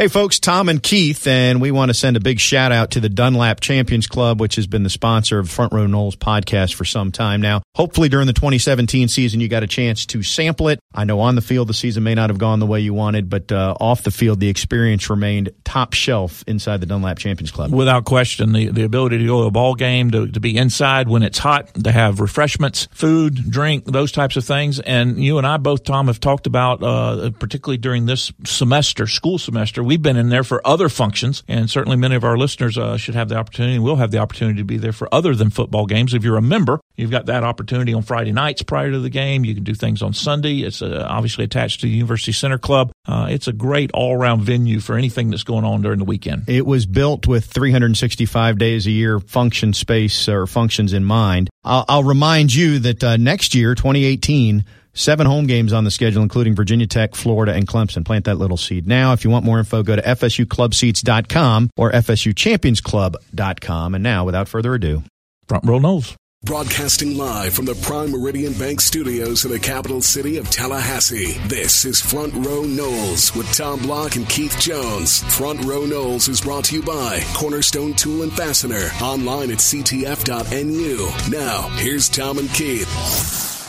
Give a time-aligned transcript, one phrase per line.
[0.00, 3.00] Hey, folks, Tom and Keith, and we want to send a big shout out to
[3.00, 6.86] the Dunlap Champions Club, which has been the sponsor of Front Row Noles podcast for
[6.86, 7.60] some time now.
[7.74, 10.80] Hopefully, during the 2017 season, you got a chance to sample it.
[10.94, 13.28] I know on the field, the season may not have gone the way you wanted,
[13.28, 17.70] but uh, off the field, the experience remained top shelf inside the Dunlap Champions Club.
[17.70, 21.10] Without question, the, the ability to go to a ball game, to, to be inside
[21.10, 24.80] when it's hot, to have refreshments, food, drink, those types of things.
[24.80, 29.36] And you and I both, Tom, have talked about, uh, particularly during this semester, school
[29.36, 32.96] semester, we've been in there for other functions, and certainly many of our listeners uh,
[32.96, 35.50] should have the opportunity and will have the opportunity to be there for other than
[35.50, 36.14] football games.
[36.14, 39.44] If you're a member, you've got that opportunity on Friday nights prior to the game.
[39.44, 40.60] You can do things on Sunday.
[40.60, 42.92] It's uh, obviously attached to the University Center Club.
[43.04, 46.44] Uh, it's a great all around venue for anything that's going on during the weekend.
[46.46, 51.50] It was built with 365 days a year function space or functions in mind.
[51.64, 56.22] I'll, I'll remind you that uh, next year, 2018, Seven home games on the schedule,
[56.22, 58.04] including Virginia Tech, Florida, and Clemson.
[58.04, 59.12] Plant that little seed now.
[59.12, 63.94] If you want more info, go to FSUclubseats.com or FSUchampionsclub.com.
[63.94, 65.02] And now, without further ado,
[65.46, 66.16] Front Row Noles.
[66.42, 71.32] Broadcasting live from the Prime Meridian Bank studios in the capital city of Tallahassee.
[71.46, 75.22] This is Front Row Noles with Tom Block and Keith Jones.
[75.36, 78.88] Front Row Noles is brought to you by Cornerstone Tool and Fastener.
[79.02, 81.10] Online at ctf.nu.
[81.30, 83.59] Now, here's Tom and Keith.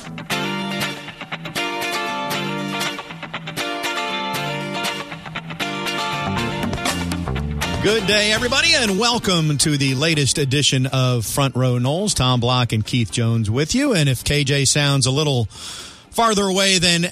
[7.83, 12.13] Good day, everybody, and welcome to the latest edition of Front Row Noles.
[12.13, 13.95] Tom Block and Keith Jones with you.
[13.95, 17.07] And if KJ sounds a little farther away than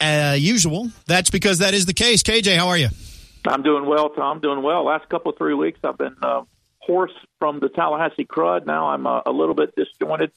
[0.00, 2.22] uh, usual, that's because that is the case.
[2.22, 2.88] KJ, how are you?
[3.46, 4.40] I'm doing well, Tom.
[4.40, 4.86] Doing well.
[4.86, 6.44] Last couple of three weeks, I've been uh,
[6.78, 8.64] hoarse from the Tallahassee crud.
[8.64, 10.32] Now I'm uh, a little bit disjointed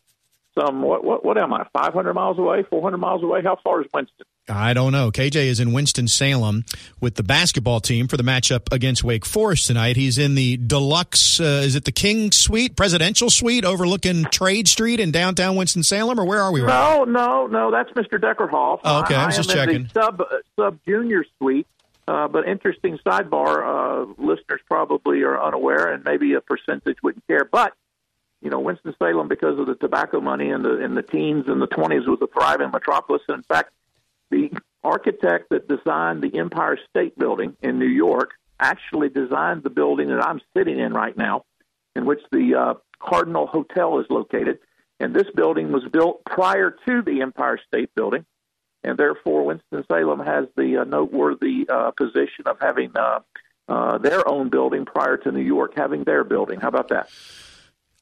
[0.59, 1.66] some what what what am I?
[1.73, 3.42] Five hundred miles away, four hundred miles away?
[3.44, 4.26] How far is Winston?
[4.50, 5.09] I don't know.
[5.09, 6.66] KJ is in Winston Salem
[7.00, 9.96] with the basketball team for the matchup against Wake Forest tonight.
[9.96, 11.40] He's in the deluxe.
[11.40, 16.19] Uh, is it the King Suite, presidential suite, overlooking Trade Street in downtown Winston Salem,
[16.19, 16.62] or where are we?
[16.62, 16.68] Right?
[16.68, 17.72] No, no, no.
[17.72, 18.20] That's Mr.
[18.20, 18.81] Deckerhoff.
[18.84, 19.88] Oh, okay, I, I was just checking.
[19.94, 20.25] sub uh,
[20.59, 21.68] sub junior suite.
[22.06, 23.64] Uh, but interesting sidebar.
[23.64, 27.47] Uh, listeners probably are unaware, and maybe a percentage wouldn't care.
[27.50, 27.74] But
[28.44, 31.62] you know, Winston Salem, because of the tobacco money in the in the teens and
[31.62, 33.22] the twenties, was a thriving metropolis.
[33.28, 33.72] And in fact,
[34.30, 34.52] the
[34.84, 40.24] architect that designed the Empire State Building in New York actually designed the building that
[40.24, 41.46] I'm sitting in right now,
[41.96, 44.59] in which the uh, Cardinal Hotel is located.
[45.00, 48.26] And this building was built prior to the Empire State Building,
[48.84, 53.20] and therefore Winston Salem has the uh, noteworthy uh, position of having uh,
[53.68, 56.59] uh, their own building prior to New York having their building.
[56.59, 57.09] How about that?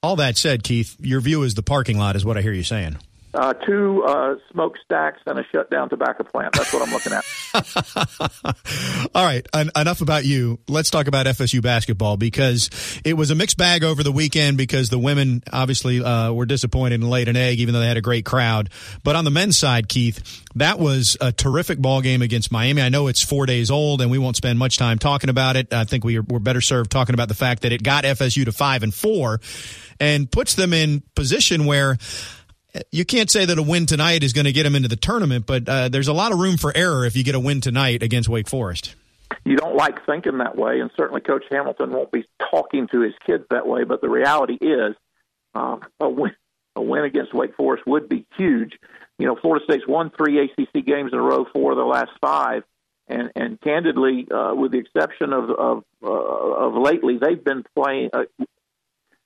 [0.03, 2.63] All that said, Keith, your view is the parking lot, is what I hear you
[2.63, 2.97] saying.
[3.33, 6.53] Uh, two uh, smokestacks and a shutdown tobacco plant.
[6.53, 7.23] That's what I'm looking at.
[9.15, 10.59] All right, en- enough about you.
[10.67, 12.69] Let's talk about FSU basketball because
[13.05, 16.99] it was a mixed bag over the weekend because the women obviously uh, were disappointed
[17.01, 18.69] and laid an egg, even though they had a great crowd.
[19.03, 22.81] But on the men's side, Keith, that was a terrific ball game against Miami.
[22.81, 25.73] I know it's four days old, and we won't spend much time talking about it.
[25.73, 28.43] I think we are, we're better served talking about the fact that it got FSU
[28.43, 29.39] to five and four,
[30.01, 31.97] and puts them in position where
[32.91, 35.45] you can't say that a win tonight is going to get them into the tournament,
[35.45, 38.03] but uh, there's a lot of room for error if you get a win tonight
[38.03, 38.95] against Wake Forest.
[39.45, 43.13] You don't like thinking that way, and certainly Coach Hamilton won't be talking to his
[43.25, 43.83] kids that way.
[43.83, 44.95] But the reality is,
[45.55, 46.31] uh, a win
[46.75, 48.77] a win against Wake Forest would be huge.
[49.19, 52.11] You know, Florida State's won three ACC games in a row, four of the last
[52.21, 52.63] five,
[53.07, 58.09] and and candidly, uh, with the exception of of uh, of lately, they've been playing.
[58.13, 58.23] Uh,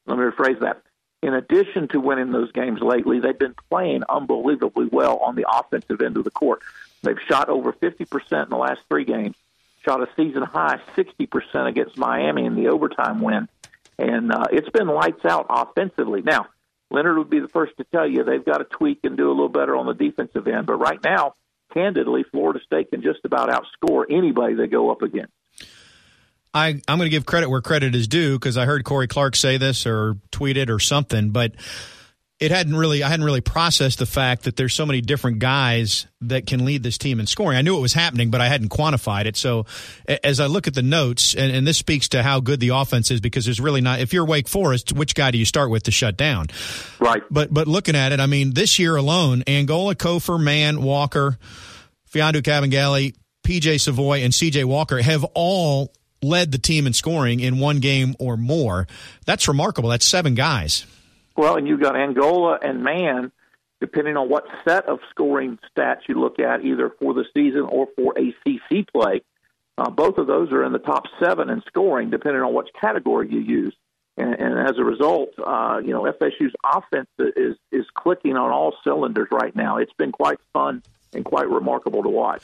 [0.08, 0.82] let me rephrase that
[1.26, 6.00] in addition to winning those games lately, they've been playing unbelievably well on the offensive
[6.00, 6.62] end of the court.
[7.02, 9.36] They've shot over 50% in the last three games,
[9.84, 13.50] shot a season high 60% against Miami in the overtime win.
[13.98, 16.22] And uh, it's been lights out offensively.
[16.22, 16.46] Now,
[16.92, 19.34] Leonard would be the first to tell you they've got to tweak and do a
[19.34, 20.68] little better on the defensive end.
[20.68, 21.34] But right now,
[21.74, 25.34] candidly, Florida State can just about outscore anybody they go up against.
[26.56, 29.36] I, I'm going to give credit where credit is due because I heard Corey Clark
[29.36, 31.52] say this or tweet it or something, but
[32.40, 36.08] it hadn't really I hadn't really processed the fact that there's so many different guys
[36.22, 37.58] that can lead this team in scoring.
[37.58, 39.36] I knew it was happening, but I hadn't quantified it.
[39.36, 39.66] So
[40.24, 43.12] as I look at the notes, and, and this speaks to how good the offense
[43.12, 45.84] is because there's really not if you're Wake Forest, which guy do you start with
[45.84, 46.48] to shut down?
[47.00, 47.22] Right.
[47.30, 51.38] But but looking at it, I mean, this year alone, Angola, Cofer, Mann, Walker,
[52.14, 53.14] Mfiondu Kabengele,
[53.46, 58.16] PJ Savoy, and CJ Walker have all led the team in scoring in one game
[58.20, 58.88] or more.
[59.26, 59.90] That's remarkable.
[59.90, 60.86] That's seven guys.
[61.36, 63.32] Well, and you've got Angola and Mann,
[63.82, 67.88] depending on what set of scoring stats you look at, either for the season or
[67.96, 69.22] for ACC play.
[69.78, 73.30] Uh, both of those are in the top seven in scoring, depending on which category
[73.30, 73.76] you use.
[74.18, 78.74] And, and as a result, uh, you know FSU's offense is is clicking on all
[78.86, 79.76] cylinders right now.
[79.78, 80.82] It's been quite fun
[81.14, 82.44] and quite remarkable to watch.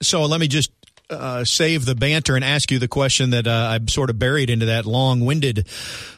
[0.00, 0.72] So let me just
[1.10, 4.50] uh, save the banter and ask you the question that uh, I sort of buried
[4.50, 5.66] into that long-winded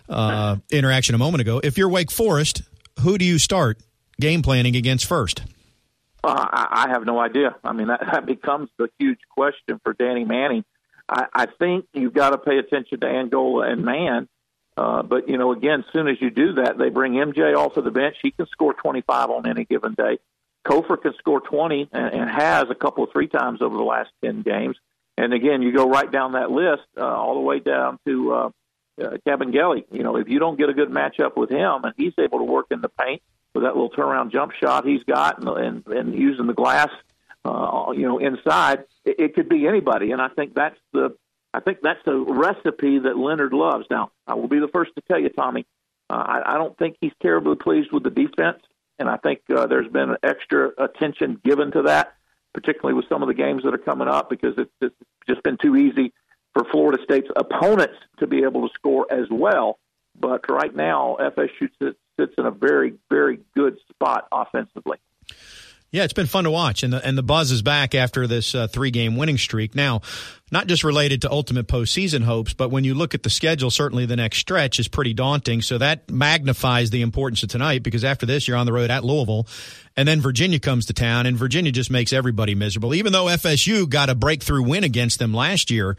[0.09, 1.61] uh, interaction a moment ago.
[1.63, 2.63] If you're Wake Forest,
[3.01, 3.79] who do you start
[4.21, 5.43] game planning against first?
[6.25, 7.57] I, I have no idea.
[7.65, 10.65] I mean, that, that becomes the huge question for Danny Manning.
[11.09, 14.29] I, I think you've got to pay attention to Angola and Mann.
[14.77, 17.77] Uh, but you know, again, as soon as you do that, they bring MJ off
[17.77, 18.17] of the bench.
[18.23, 20.19] He can score 25 on any given day.
[20.67, 24.11] Cofer can score 20 and, and has a couple of three times over the last
[24.25, 24.77] 10 games.
[25.19, 28.51] And again, you go right down that list, uh, all the way down to uh,
[29.01, 29.85] uh, Kabengele.
[29.91, 32.45] You know, if you don't get a good matchup with him, and he's able to
[32.45, 33.23] work in the paint
[33.55, 36.89] with that little turnaround jump shot he's got, and and, and using the glass,
[37.45, 40.13] uh, you know, inside, it, it could be anybody.
[40.13, 41.17] And I think that's the
[41.53, 43.87] I think that's the recipe that Leonard loves.
[43.91, 45.67] Now, I will be the first to tell you, Tommy,
[46.09, 48.63] uh, I, I don't think he's terribly pleased with the defense,
[49.03, 52.15] and I think uh, there's been extra attention given to that,
[52.55, 54.95] particularly with some of the games that are coming up, because it's, it's
[55.29, 56.13] just been too easy
[56.55, 59.81] for Florida State's opponents to be able to score as well.
[60.19, 64.99] But right now, FSU sits in a very, very good spot offensively.
[65.93, 68.55] Yeah, it's been fun to watch, and the and the buzz is back after this
[68.55, 69.75] uh, three game winning streak.
[69.75, 70.01] Now,
[70.51, 74.07] not just related to ultimate postseason hopes, but when you look at the schedule, certainly
[74.07, 75.61] the next stretch is pretty daunting.
[75.61, 79.05] So that magnifies the importance of tonight because after this, you're on the road at
[79.05, 79.47] Louisville,
[79.95, 82.95] and then Virginia comes to town, and Virginia just makes everybody miserable.
[82.95, 85.99] Even though FSU got a breakthrough win against them last year,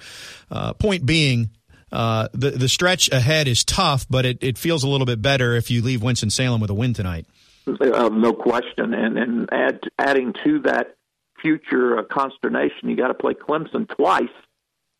[0.50, 1.52] uh, point being.
[1.92, 5.56] Uh, the the stretch ahead is tough, but it, it feels a little bit better
[5.56, 7.28] if you leave Winston Salem with a win tonight.
[7.68, 8.94] Uh, no question.
[8.94, 10.96] And and add, adding to that
[11.42, 14.24] future uh, consternation, you got to play Clemson twice,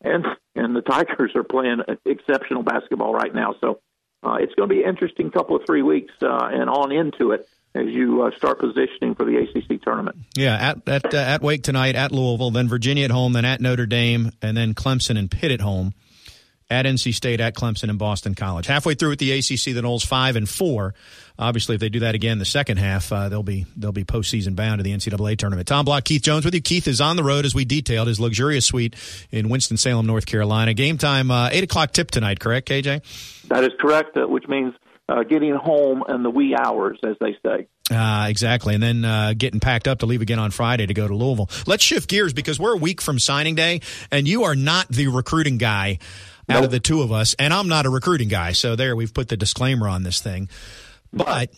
[0.02, 3.54] and and the Tigers are playing exceptional basketball right now.
[3.60, 3.80] So
[4.22, 7.32] uh, it's going to be an interesting couple of three weeks uh, and on into
[7.32, 10.16] it as you uh, start positioning for the ACC tournament.
[10.36, 13.60] Yeah, at at, uh, at Wake tonight, at Louisville, then Virginia at home, then at
[13.60, 15.92] Notre Dame, and then Clemson and Pitt at home
[16.70, 18.66] at NC State, at Clemson, and Boston College.
[18.66, 20.94] Halfway through at the ACC, the Noles five and four.
[21.38, 24.54] Obviously, if they do that again the second half, uh, they'll be they'll be postseason
[24.54, 25.66] bound to the NCAA tournament.
[25.66, 26.60] Tom Block, Keith Jones with you.
[26.60, 28.94] Keith is on the road as we detailed his luxurious suite
[29.30, 30.74] in Winston Salem, North Carolina.
[30.74, 32.40] Game time uh, eight o'clock tip tonight.
[32.40, 33.48] Correct, KJ?
[33.48, 34.16] That is correct.
[34.16, 34.74] Uh, which means
[35.08, 37.66] uh, getting home in the wee hours, as they say.
[37.90, 38.74] Uh, exactly.
[38.74, 41.50] And then uh, getting packed up to leave again on Friday to go to Louisville.
[41.66, 45.08] Let's shift gears because we're a week from signing day, and you are not the
[45.08, 45.98] recruiting guy
[46.48, 48.52] out of the two of us, and I'm not a recruiting guy.
[48.52, 50.48] So there, we've put the disclaimer on this thing.
[51.12, 51.50] But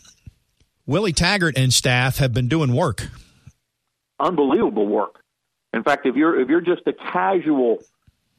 [0.86, 3.08] Willie Taggart and staff have been doing work.
[4.20, 5.22] Unbelievable work.
[5.72, 7.82] In fact, if you're if you're just a casual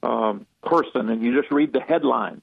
[0.01, 2.41] um, person and you just read the headlines,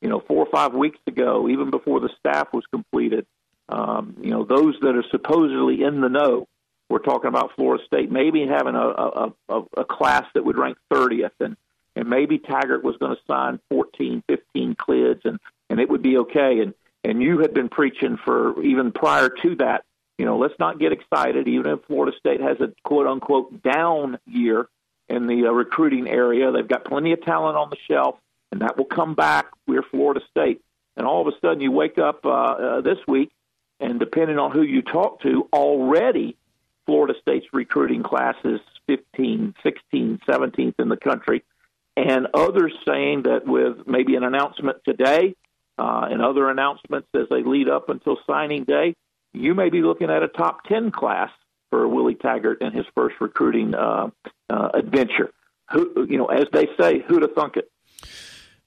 [0.00, 3.26] you know, four or five weeks ago, even before the staff was completed,
[3.68, 6.46] um, you know, those that are supposedly in the know,
[6.90, 10.76] we're talking about Florida State maybe having a, a, a, a class that would rank
[10.92, 11.56] 30th and
[11.96, 15.38] and maybe Taggart was going to sign 14, 15 kids, and
[15.70, 16.60] and it would be okay.
[16.60, 19.84] And and you had been preaching for even prior to that.
[20.18, 21.48] You know, let's not get excited.
[21.48, 24.68] Even if Florida State has a quote unquote down year
[25.08, 28.16] in the uh, recruiting area, they've got plenty of talent on the shelf,
[28.50, 29.46] and that will come back.
[29.66, 30.62] We're Florida State,
[30.96, 33.30] and all of a sudden you wake up uh, uh, this week,
[33.80, 36.36] and depending on who you talk to, already
[36.86, 41.42] Florida State's recruiting class is 15, 16, 17th in the country
[41.96, 45.34] and others saying that with maybe an announcement today
[45.78, 48.94] uh, and other announcements as they lead up until signing day,
[49.32, 51.30] you may be looking at a top 10 class
[51.70, 54.08] for Willie Taggart and his first recruiting uh,
[54.50, 55.30] uh, adventure.
[55.72, 57.70] Who, you know, as they say, who'd have thunk it?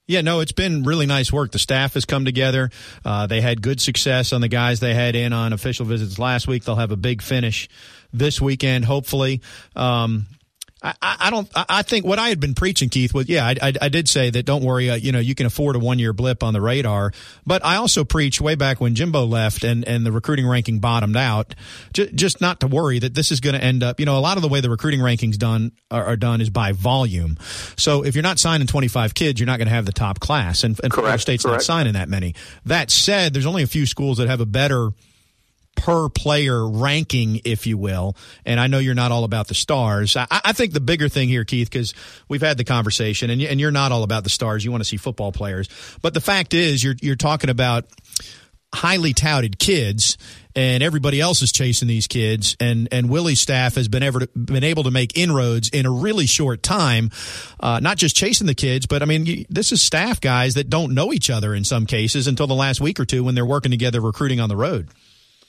[0.06, 1.52] Yeah, no, it's been really nice work.
[1.52, 2.70] The staff has come together.
[3.04, 6.48] Uh, they had good success on the guys they had in on official visits last
[6.48, 6.64] week.
[6.64, 7.68] They'll have a big finish
[8.10, 9.42] this weekend, hopefully.
[9.76, 10.26] Um,
[10.80, 11.48] I, I don't.
[11.54, 13.46] I think what I had been preaching, Keith, was yeah.
[13.46, 14.88] I, I, I did say that don't worry.
[14.88, 17.12] Uh, you know, you can afford a one year blip on the radar.
[17.44, 21.16] But I also preached way back when Jimbo left and and the recruiting ranking bottomed
[21.16, 21.56] out.
[21.92, 23.98] J- just not to worry that this is going to end up.
[23.98, 26.50] You know, a lot of the way the recruiting rankings done are, are, done is
[26.50, 27.38] by volume.
[27.76, 30.62] So if you're not signing 25 kids, you're not going to have the top class.
[30.62, 31.54] And, and Florida State's correct.
[31.54, 32.34] not signing that many.
[32.64, 34.90] That said, there's only a few schools that have a better
[35.78, 38.16] per player ranking, if you will.
[38.44, 40.16] And I know you're not all about the stars.
[40.16, 41.94] I, I think the bigger thing here, Keith, because
[42.28, 44.64] we've had the conversation, and, and you're not all about the stars.
[44.64, 45.68] You want to see football players,
[46.02, 47.86] but the fact is, you're you're talking about
[48.74, 50.18] highly touted kids
[50.54, 54.62] and everybody else is chasing these kids and and Willie's staff has been ever been
[54.62, 57.10] able to make inroads in a really short time
[57.60, 60.92] uh, not just chasing the kids but I mean this is staff guys that don't
[60.92, 63.70] know each other in some cases until the last week or two when they're working
[63.70, 64.88] together recruiting on the road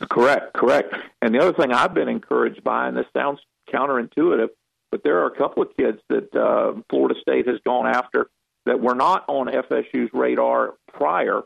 [0.10, 0.94] correct correct.
[1.22, 3.40] And the other thing I've been encouraged by and this sounds
[3.74, 4.50] counterintuitive
[4.92, 8.30] but there are a couple of kids that uh, Florida State has gone after
[8.66, 11.42] that were not on FSU's radar prior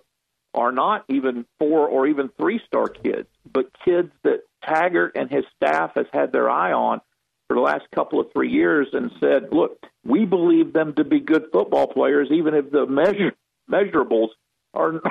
[0.53, 5.43] are not even four or even three star kids, but kids that Taggart and his
[5.55, 7.01] staff has had their eye on
[7.47, 11.19] for the last couple of three years and said, look, we believe them to be
[11.19, 13.33] good football players, even if the measure
[13.69, 14.29] measurables
[14.73, 15.01] are,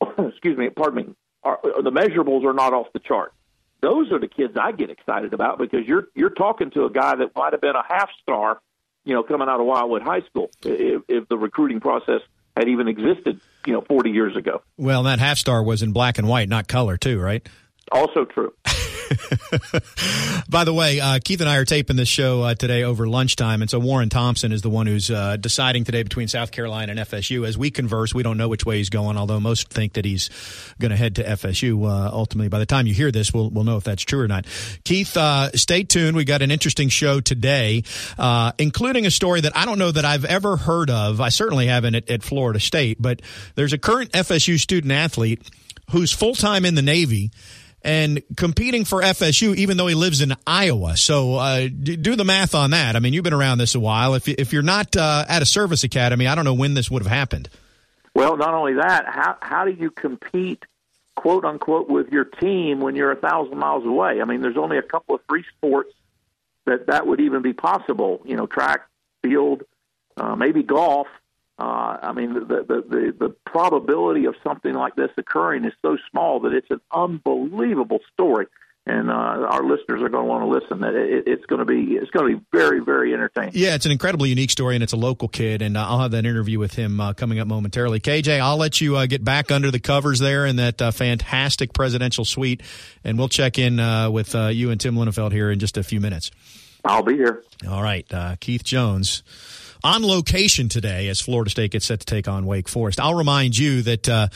[0.18, 3.32] excuse me, pardon me, are, the measurables are not off the chart.
[3.80, 7.16] Those are the kids I get excited about because you're you're talking to a guy
[7.16, 8.60] that might have been a half star,
[9.04, 12.20] you know, coming out of Wildwood High School if, if the recruiting process
[12.56, 14.62] had even existed, you know, 40 years ago.
[14.76, 17.46] Well, that half star was in black and white, not color, too, right?
[17.92, 18.54] Also true.
[20.48, 23.62] By the way, uh, Keith and I are taping this show uh, today over lunchtime,
[23.62, 27.00] and so Warren Thompson is the one who's uh, deciding today between South Carolina and
[27.00, 27.46] FSU.
[27.46, 30.30] As we converse, we don't know which way he's going, although most think that he's
[30.80, 31.84] going to head to FSU.
[31.88, 34.28] Uh, ultimately, by the time you hear this, we'll we'll know if that's true or
[34.28, 34.46] not.
[34.84, 36.16] Keith, uh, stay tuned.
[36.16, 37.82] We got an interesting show today,
[38.18, 41.20] uh, including a story that I don't know that I've ever heard of.
[41.20, 43.22] I certainly haven't at, at Florida State, but
[43.54, 45.42] there's a current FSU student athlete
[45.90, 47.30] who's full time in the Navy
[47.84, 50.96] and competing for FSU, even though he lives in Iowa.
[50.96, 52.96] So uh, do the math on that.
[52.96, 54.14] I mean, you've been around this a while.
[54.14, 57.02] If, if you're not uh, at a service academy, I don't know when this would
[57.02, 57.50] have happened.
[58.14, 60.64] Well, not only that, how, how do you compete,
[61.14, 64.22] quote unquote, with your team when you're a thousand miles away?
[64.22, 65.92] I mean, there's only a couple of three sports
[66.64, 68.22] that that would even be possible.
[68.24, 68.88] You know, track,
[69.22, 69.64] field,
[70.16, 71.08] uh, maybe golf.
[71.58, 75.96] Uh, I mean, the, the, the, the probability of something like this occurring is so
[76.10, 78.46] small that it's an unbelievable story.
[78.86, 80.80] And uh, our listeners are going to want to listen.
[80.82, 83.52] That it, it's going to be it's going to be very very entertaining.
[83.54, 85.62] Yeah, it's an incredibly unique story, and it's a local kid.
[85.62, 87.98] And uh, I'll have that interview with him uh, coming up momentarily.
[87.98, 91.72] KJ, I'll let you uh, get back under the covers there in that uh, fantastic
[91.72, 92.62] presidential suite,
[93.04, 96.00] and we'll check in uh, with you and Tim Linafelt here in just a few
[96.02, 96.30] minutes.
[96.84, 97.42] I'll be here.
[97.66, 98.06] All right,
[98.40, 99.22] Keith Jones
[99.84, 102.98] on location today as Florida State gets set to take on Wake Forest.
[102.98, 104.28] I'll remind you that uh,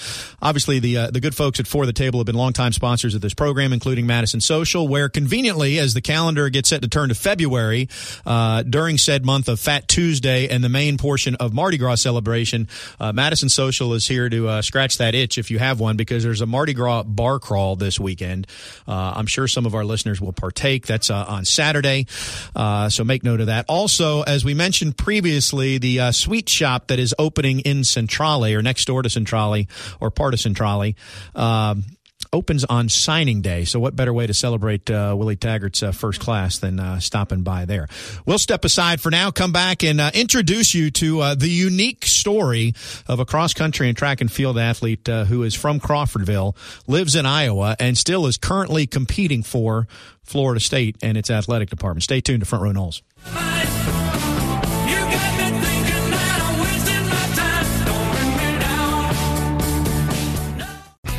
[0.42, 3.22] obviously the uh, the good folks at For the Table have been longtime sponsors of
[3.22, 7.14] this program, including Madison Social, where conveniently, as the calendar gets set to turn to
[7.14, 7.88] February
[8.26, 12.68] uh, during said month of Fat Tuesday and the main portion of Mardi Gras celebration,
[13.00, 16.22] uh, Madison Social is here to uh, scratch that itch if you have one because
[16.22, 18.46] there's a Mardi Gras bar crawl this weekend.
[18.86, 20.86] Uh, I'm sure some of our listeners will partake.
[20.86, 22.06] That's on Saturday,
[22.54, 23.64] so make note of that.
[23.66, 28.44] Also, as we mentioned previously obviously the uh, sweet shop that is opening in Centrale
[28.44, 29.66] or next door to Centrale
[30.00, 30.94] or part of Centrale.
[31.36, 31.84] Um,
[32.32, 33.64] opens on signing day.
[33.64, 37.42] So, what better way to celebrate uh, Willie Taggart's uh, first class than uh, stopping
[37.42, 37.86] by there?
[38.26, 42.04] We'll step aside for now, come back and uh, introduce you to uh, the unique
[42.04, 42.74] story
[43.06, 46.56] of a cross country and track and field athlete uh, who is from Crawfordville,
[46.88, 49.86] lives in Iowa, and still is currently competing for
[50.24, 52.02] Florida State and its athletic department.
[52.02, 53.57] Stay tuned to Front Row Noles.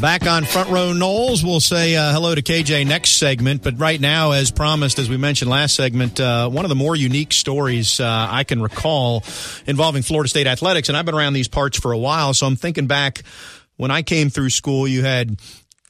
[0.00, 3.64] Back on Front Row Noles, we'll say uh, hello to KJ next segment.
[3.64, 6.94] But right now, as promised, as we mentioned last segment, uh, one of the more
[6.94, 9.24] unique stories uh, I can recall
[9.66, 10.88] involving Florida State athletics.
[10.88, 13.22] And I've been around these parts for a while, so I'm thinking back
[13.76, 15.40] when I came through school, you had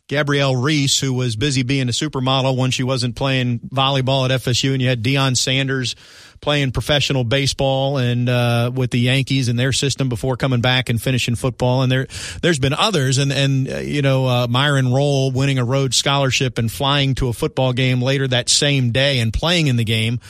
[0.08, 4.72] Gabrielle Reece, who was busy being a supermodel when she wasn't playing volleyball at FSU,
[4.72, 5.94] and you had Deion Sanders
[6.40, 11.00] playing professional baseball and uh, with the Yankees and their system before coming back and
[11.00, 11.82] finishing football.
[11.82, 12.06] And there,
[12.42, 16.58] there's been others, and and uh, you know uh, Myron Rolle winning a Rhodes Scholarship
[16.58, 20.20] and flying to a football game later that same day and playing in the game.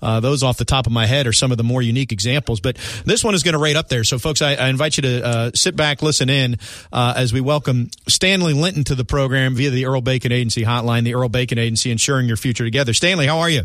[0.00, 2.60] Uh, those off the top of my head are some of the more unique examples,
[2.60, 4.04] but this one is going to rate up there.
[4.04, 6.56] So, folks, I, I invite you to uh, sit back, listen in
[6.92, 11.02] uh, as we welcome Stanley Linton to the program via the Earl Bacon Agency hotline,
[11.02, 12.94] the Earl Bacon Agency, ensuring your future together.
[12.94, 13.62] Stanley, how are you?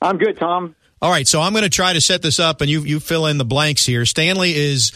[0.00, 0.74] I'm good, Tom.
[1.00, 3.26] All right, so I'm going to try to set this up, and you you fill
[3.26, 4.04] in the blanks here.
[4.04, 4.92] Stanley is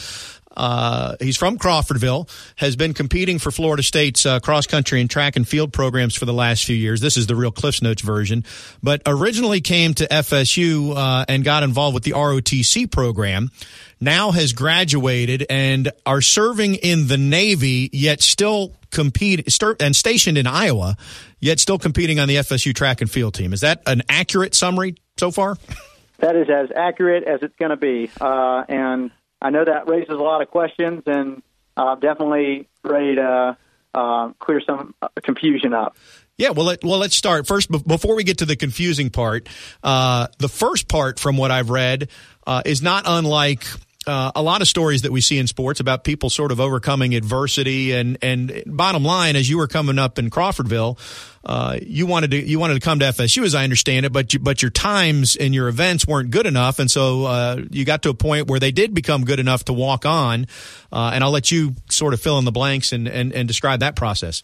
[0.55, 5.37] Uh, he's from Crawfordville, has been competing for Florida State's uh, cross country and track
[5.37, 7.01] and field programs for the last few years.
[7.01, 8.45] This is the real Cliffs Notes version,
[8.83, 13.51] but originally came to FSU uh, and got involved with the ROTC program.
[13.99, 19.49] Now has graduated and are serving in the Navy, yet still compete
[19.81, 20.97] and stationed in Iowa,
[21.41, 23.55] yet still competing on the FSU track and field team.
[23.55, 25.57] Is that an accurate summary so far?
[26.23, 29.11] That is as accurate as it's going to be, uh, and
[29.43, 31.43] I know that raises a lot of questions, and
[31.77, 33.57] I'm definitely ready to
[33.93, 35.97] uh, clear some uh, confusion up.
[36.39, 37.71] Yeah, well, let, well, let's start first.
[37.71, 39.49] Before we get to the confusing part,
[39.83, 42.09] uh, the first part, from what I've read,
[42.47, 43.65] uh, is not unlike
[44.07, 47.15] uh, a lot of stories that we see in sports about people sort of overcoming
[47.15, 50.99] adversity and and bottom line as you were coming up in Crawfordville
[51.45, 54.33] uh, you wanted to you wanted to come to FSU as I understand it but
[54.33, 56.79] you, but your times and your events weren't good enough.
[56.79, 59.73] And so uh, you got to a point where they did become good enough to
[59.73, 60.47] walk on.
[60.93, 63.81] Uh, and I'll let you sort of fill in the blanks and, and, and describe
[63.81, 64.43] that process.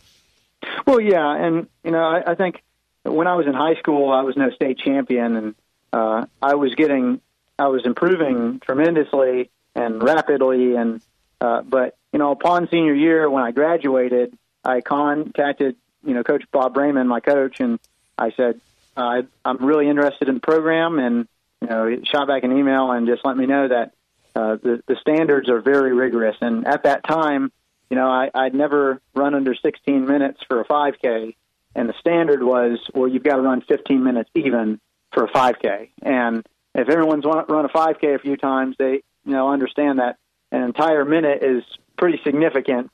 [0.86, 1.36] Well yeah.
[1.36, 2.62] And you know I, I think
[3.04, 5.54] when I was in high school I was no state champion and
[5.92, 7.20] uh, I was getting
[7.58, 10.74] I was improving tremendously and rapidly.
[10.76, 11.00] And
[11.40, 16.44] uh, but you know, upon senior year, when I graduated, I contacted you know Coach
[16.52, 17.78] Bob Braman, my coach, and
[18.16, 18.60] I said
[18.98, 19.28] I'm
[19.60, 21.28] really interested in the program, and
[21.60, 23.92] you know, he shot back an email and just let me know that
[24.34, 26.36] uh, the the standards are very rigorous.
[26.40, 27.52] And at that time,
[27.90, 31.34] you know, I, I'd never run under 16 minutes for a 5K,
[31.74, 34.80] and the standard was, well, you've got to run 15 minutes even
[35.12, 39.48] for a 5K, and if everyone's run a 5K a few times, they you know
[39.48, 40.18] understand that
[40.52, 41.64] an entire minute is
[41.96, 42.90] pretty significant,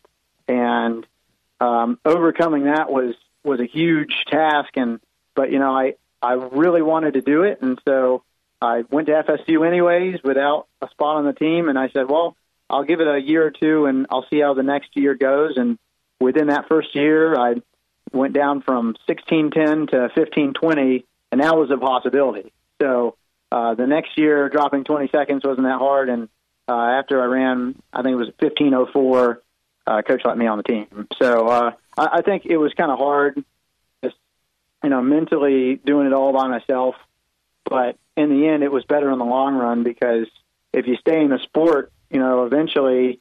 [0.49, 1.07] and
[1.61, 4.77] um, overcoming that was was a huge task.
[4.77, 5.01] And
[5.35, 8.23] but you know I I really wanted to do it, and so
[8.61, 12.37] I went to FSU anyways without a spot on the team, and I said, well,
[12.71, 15.57] I'll give it a year or two, and I'll see how the next year goes.
[15.57, 15.79] And
[16.19, 17.57] within that first year, I
[18.13, 22.53] went down from 1610 to 1520, and that was a possibility.
[22.81, 23.17] So
[23.53, 26.29] uh, the next year, dropping 20 seconds wasn't that hard, and
[26.67, 29.39] uh, after I ran, I think it was 15:04.
[29.87, 30.87] Uh, coach let me on the team,
[31.19, 33.45] so uh, I, I think it was kind of hard,
[34.03, 34.17] just
[34.83, 36.95] you know, mentally doing it all by myself.
[37.65, 40.27] But in the end, it was better in the long run because
[40.73, 43.21] if you stay in the sport, you know, eventually,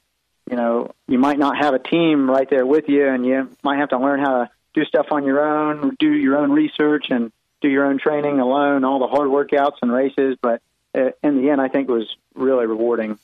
[0.49, 3.80] you know, you might not have a team right there with you, and you might
[3.80, 7.32] have to learn how to do stuff on your own, do your own research, and
[7.62, 10.38] do your own training alone, all the hard workouts and races.
[10.41, 10.62] But
[10.95, 13.17] uh, in the end, I think it was really rewarding.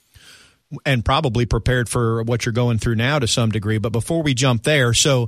[0.85, 3.79] And probably prepared for what you're going through now to some degree.
[3.79, 5.27] But before we jump there, so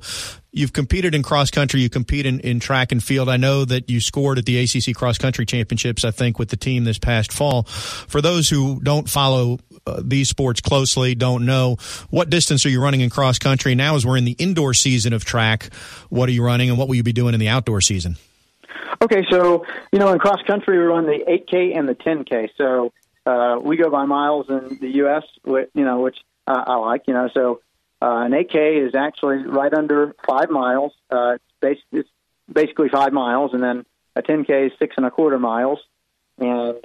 [0.52, 3.28] you've competed in cross country, you compete in, in track and field.
[3.28, 6.58] I know that you scored at the ACC cross country championships, I think, with the
[6.58, 7.64] team this past fall.
[7.64, 11.78] For those who don't follow uh, these sports closely, don't know
[12.12, 15.12] what distance are you running in cross country now as we're in the indoor season
[15.12, 15.74] of track.
[16.10, 18.18] What are you running and what will you be doing in the outdoor season?
[19.02, 22.50] Okay, so you know, in cross country, we run the 8K and the 10K.
[22.56, 22.94] So
[23.26, 27.04] uh, we go by miles in the U.S., which, you know, which uh, I like.
[27.08, 27.62] You know, so
[28.02, 30.94] uh, an 8K is actually right under five miles.
[31.10, 32.10] Uh, it's, bas- it's
[32.52, 35.80] basically five miles, and then a 10K is six and a quarter miles.
[36.38, 36.78] And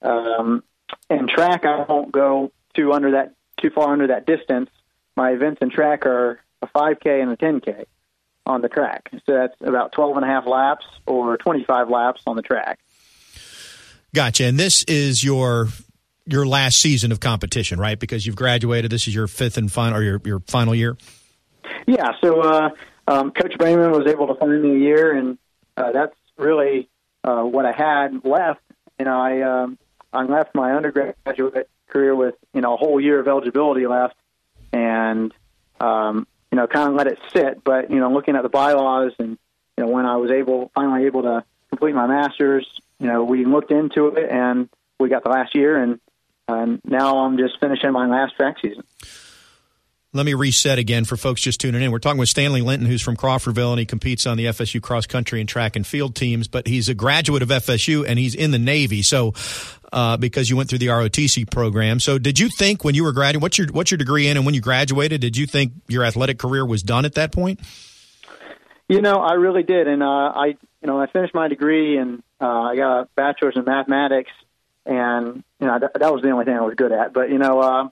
[0.00, 0.64] um,
[1.08, 4.70] and track, I won't go too under that too far under that distance.
[5.16, 7.84] My events in track are a 5K and a 10K
[8.46, 9.10] on the track.
[9.12, 12.80] So that's about 12 and a half laps or 25 laps on the track.
[14.14, 14.44] Gotcha.
[14.44, 15.68] And this is your
[16.26, 17.98] your last season of competition, right?
[17.98, 18.90] Because you've graduated.
[18.90, 20.96] This is your fifth and final, or your your final year.
[21.86, 22.10] Yeah.
[22.22, 22.70] So uh,
[23.08, 25.38] um, Coach Braman was able to find me a year, and
[25.76, 26.88] uh, that's really
[27.24, 28.60] uh, what I had left.
[29.00, 29.78] Know, I um,
[30.12, 34.14] I left my undergraduate career with you know a whole year of eligibility left,
[34.72, 35.34] and
[35.80, 37.64] um, you know, kind of let it sit.
[37.64, 39.38] But you know, looking at the bylaws and
[39.76, 42.68] you know, when I was able finally able to complete my master's,
[43.02, 44.68] you know, we looked into it and
[45.00, 45.98] we got the last year, and
[46.46, 48.84] uh, now I'm just finishing my last track season.
[50.12, 51.90] Let me reset again for folks just tuning in.
[51.90, 55.06] We're talking with Stanley Linton, who's from Crawfordville, and he competes on the FSU cross
[55.06, 56.46] country and track and field teams.
[56.46, 59.02] But he's a graduate of FSU and he's in the Navy.
[59.02, 59.32] So,
[59.90, 63.12] uh, because you went through the ROTC program, so did you think when you were
[63.12, 66.04] graduating, what's your what's your degree in, and when you graduated, did you think your
[66.04, 67.58] athletic career was done at that point?
[68.88, 72.22] You know, I really did, and uh, I, you know, I finished my degree and
[72.42, 74.32] uh, I got a bachelor's in mathematics,
[74.84, 77.12] and you know that, that was the only thing I was good at.
[77.12, 77.88] But you know, uh,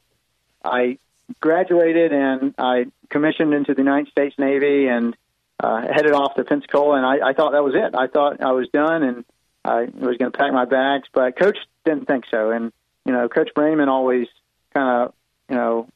[0.64, 0.98] I
[1.40, 5.16] graduated and I commissioned into the United States Navy and
[5.60, 6.96] uh, headed off to Pensacola.
[6.96, 7.94] And I, I thought that was it.
[7.94, 9.24] I thought I was done and
[9.64, 11.06] I was going to pack my bags.
[11.12, 12.50] But Coach didn't think so.
[12.50, 12.72] And
[13.04, 14.26] you know, Coach Braman always
[14.74, 15.14] kind of
[15.48, 15.88] you know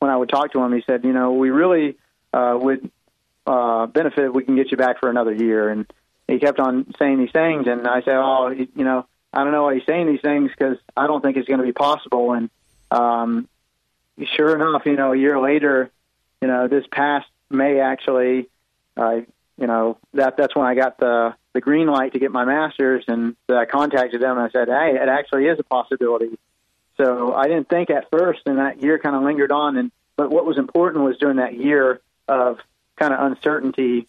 [0.00, 1.96] when I would talk to him, he said, you know, we really
[2.32, 2.90] uh, would
[3.46, 5.68] uh, benefit if we can get you back for another year.
[5.70, 5.90] And
[6.26, 9.64] he kept on saying these things, and I said, oh, you know, I don't know
[9.64, 12.32] why he's saying these things because I don't think it's going to be possible.
[12.32, 12.50] And
[12.90, 13.48] um,
[14.36, 15.90] sure enough, you know, a year later,
[16.40, 18.48] you know, this past May actually,
[18.96, 19.20] uh,
[19.58, 23.04] you know, that that's when I got the the green light to get my master's,
[23.06, 26.38] and I contacted them and I said, hey, it actually is a possibility.
[26.96, 29.76] So I didn't think at first, and that year kind of lingered on.
[29.76, 32.58] And but what was important was during that year of
[32.96, 34.06] kind of uncertainty,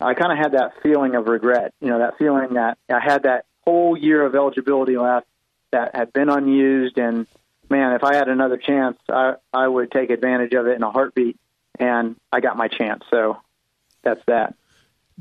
[0.00, 1.72] I kind of had that feeling of regret.
[1.80, 5.26] You know, that feeling that I had that whole year of eligibility left
[5.72, 7.26] that had been unused, and
[7.68, 10.90] man, if I had another chance, I I would take advantage of it in a
[10.90, 11.38] heartbeat.
[11.78, 13.36] And I got my chance, so
[14.02, 14.54] that's that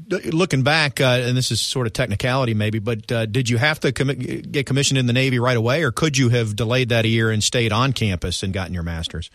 [0.08, 3.80] looking back, uh, and this is sort of technicality maybe, but uh, did you have
[3.80, 7.08] to get commissioned in the Navy right away, or could you have delayed that a
[7.08, 9.30] year and stayed on campus and gotten your master's?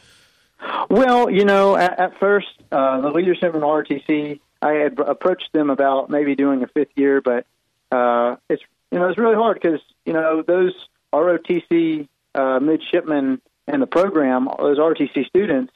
[0.90, 5.70] Well, you know, at, at first, uh, the leadership in ROTC, I had approached them
[5.70, 7.46] about maybe doing a fifth year, but
[7.90, 10.73] uh, it's you know it's really hard because you know those
[11.12, 15.73] ROTC uh, midshipmen in the program, those ROTC students,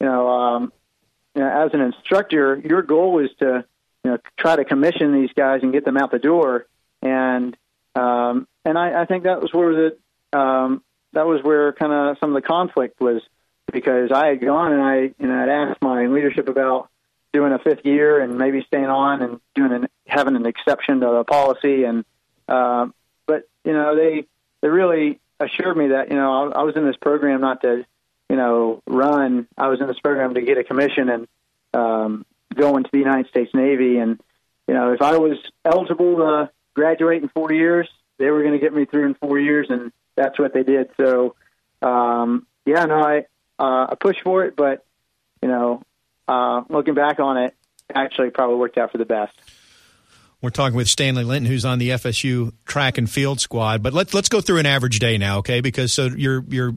[0.00, 0.72] you know, um,
[1.34, 3.64] you know, as an instructor, your goal is to
[4.04, 6.66] you know try to commission these guys and get them out the door.
[7.00, 7.56] And
[7.94, 9.74] um and I, I think that was where
[10.32, 13.22] the um that was where kind of some of the conflict was
[13.72, 16.88] because I had gone and I you know had asked my leadership about
[17.32, 21.06] doing a fifth year and maybe staying on and doing an having an exception to
[21.06, 22.04] the policy and
[22.48, 22.92] um
[23.26, 24.26] but you know they
[24.60, 27.84] they really assured me that you know I, I was in this program not to
[28.28, 31.28] you know run I was in this program to get a commission and
[31.72, 33.98] um go into the United States Navy.
[33.98, 34.20] And,
[34.68, 38.58] you know, if I was eligible to graduate in four years, they were going to
[38.58, 40.90] get me through in four years, and that's what they did.
[40.96, 41.34] So,
[41.80, 43.18] um, yeah, no, I,
[43.58, 44.84] uh, I pushed for it, but,
[45.42, 45.82] you know,
[46.28, 47.54] uh, looking back on it,
[47.94, 49.34] actually probably worked out for the best.
[50.40, 53.82] We're talking with Stanley Linton, who's on the FSU track and field squad.
[53.82, 55.60] But let's let's go through an average day now, okay?
[55.60, 56.76] Because so you're you're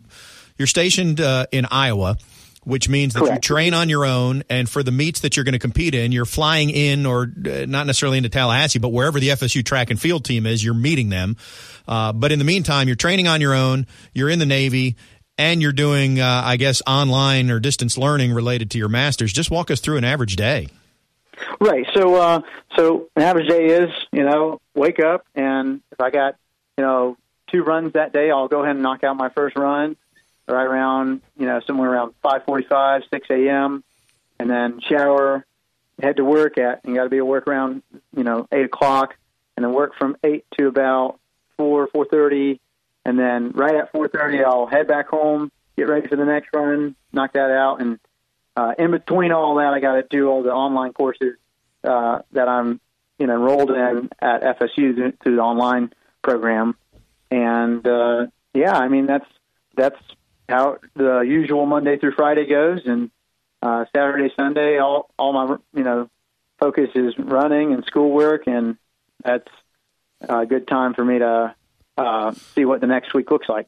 [0.58, 2.18] you're stationed uh, in Iowa
[2.66, 3.36] which means that Correct.
[3.36, 4.44] you train on your own.
[4.50, 7.66] And for the meets that you're going to compete in, you're flying in or uh,
[7.68, 11.10] not necessarily into Tallahassee, but wherever the FSU track and field team is, you're meeting
[11.10, 11.38] them.
[11.88, 13.86] Uh, but in the meantime, you're training on your own.
[14.14, 14.96] You're in the Navy
[15.38, 19.34] and you're doing, uh, I guess, online or distance learning related to your masters.
[19.34, 20.68] Just walk us through an average day.
[21.60, 21.86] Right.
[21.94, 22.42] So, uh,
[22.78, 26.36] so an average day is, you know, wake up and if I got,
[26.78, 27.18] you know,
[27.52, 29.96] two runs that day, I'll go ahead and knock out my first run
[30.48, 33.84] right around you know somewhere around 5:45, 6 a.m.
[34.40, 35.46] and then shower,
[36.02, 36.82] head to work at.
[36.86, 37.82] You got to be at work around
[38.16, 39.16] you know eight o'clock,
[39.56, 41.20] and then work from eight to about
[41.58, 42.60] four 4:30,
[43.06, 46.96] and then right at 4:30 I'll head back home, get ready for the next run,
[47.14, 48.00] knock that out, and
[48.58, 51.36] uh, in between all that I got to do all the online courses
[51.84, 52.80] uh, that I'm
[53.20, 56.76] you know enrolled in at FSU through the online program,
[57.30, 59.28] and uh, yeah, I mean that's
[59.76, 60.00] that's
[60.50, 63.12] how the usual Monday through Friday goes, and
[63.62, 66.10] uh, Saturday, Sunday, all all my you know
[66.60, 68.78] focus is running and schoolwork, and
[69.24, 69.50] that's
[70.22, 71.54] a good time for me to
[71.98, 73.68] uh, see what the next week looks like.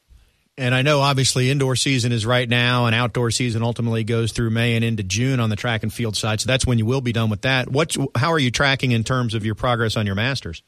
[0.59, 4.49] And I know obviously indoor season is right now, and outdoor season ultimately goes through
[4.49, 6.41] May and into June on the track and field side.
[6.41, 7.69] So that's when you will be done with that.
[7.69, 7.95] What?
[8.15, 10.63] How are you tracking in terms of your progress on your masters?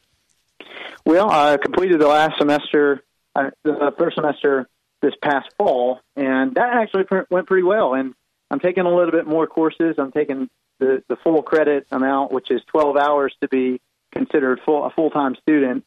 [1.05, 3.03] Well, I completed the last semester,
[3.35, 4.67] uh, the first semester
[5.01, 7.95] this past fall, and that actually went pretty well.
[7.95, 8.13] And
[8.51, 9.95] I'm taking a little bit more courses.
[9.97, 14.85] I'm taking the, the full credit amount, which is 12 hours to be considered full,
[14.85, 15.83] a full time student.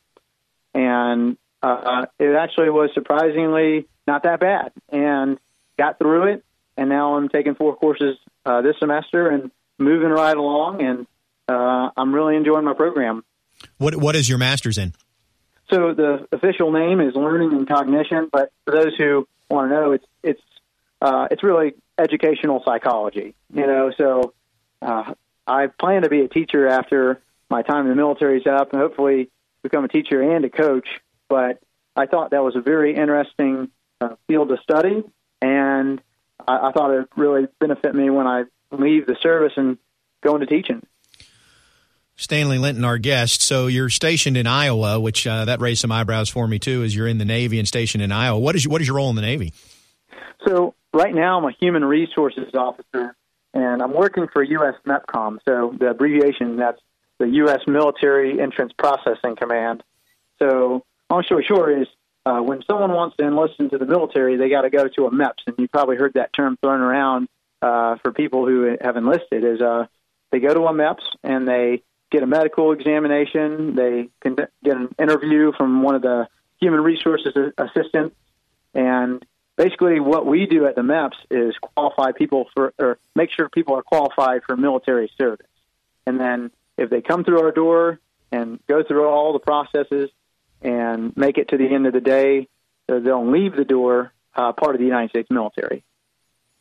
[0.74, 5.38] And uh, it actually was surprisingly not that bad, and
[5.78, 6.44] got through it.
[6.76, 11.06] And now I'm taking four courses uh, this semester and moving right along, and
[11.48, 13.24] uh, I'm really enjoying my program.
[13.78, 14.94] What What is your master's in?
[15.70, 19.92] So the official name is learning and cognition, but for those who want to know,
[19.92, 20.42] it's it's
[21.00, 23.34] uh, it's really educational psychology.
[23.54, 24.34] You know, so
[24.80, 25.14] uh,
[25.46, 27.20] I plan to be a teacher after
[27.50, 29.30] my time in the military is up, and hopefully
[29.62, 30.88] become a teacher and a coach.
[31.32, 31.62] But
[31.96, 33.70] I thought that was a very interesting
[34.02, 35.02] uh, field to study,
[35.40, 35.98] and
[36.46, 39.78] I, I thought it would really benefit me when I leave the service and
[40.22, 40.86] go into teaching.
[42.16, 43.40] Stanley Linton, our guest.
[43.40, 46.82] So you're stationed in Iowa, which uh, that raised some eyebrows for me too.
[46.82, 49.08] As you're in the Navy and stationed in Iowa, what is what is your role
[49.08, 49.54] in the Navy?
[50.46, 53.16] So right now, I'm a human resources officer,
[53.54, 54.74] and I'm working for U.S.
[54.86, 55.38] MEPCOM.
[55.48, 56.82] So the abbreviation that's
[57.18, 57.60] the U.S.
[57.66, 59.82] Military Entrance Processing Command.
[60.38, 61.88] So long story short is
[62.24, 65.10] uh, when someone wants to enlist into the military, they got to go to a
[65.10, 67.28] MEPS, and you probably heard that term thrown around
[67.60, 69.86] uh, for people who have enlisted is uh,
[70.30, 73.74] they go to a MEPS and they get a medical examination.
[73.74, 76.28] They can get an interview from one of the
[76.60, 78.16] human resources assistants,
[78.74, 79.24] and
[79.56, 83.74] basically what we do at the MEPS is qualify people for or make sure people
[83.76, 85.46] are qualified for military service.
[86.06, 90.10] And then if they come through our door and go through all the processes
[90.62, 92.48] and make it to the end of the day,
[92.88, 95.84] uh, they'll leave the door uh, part of the United States military.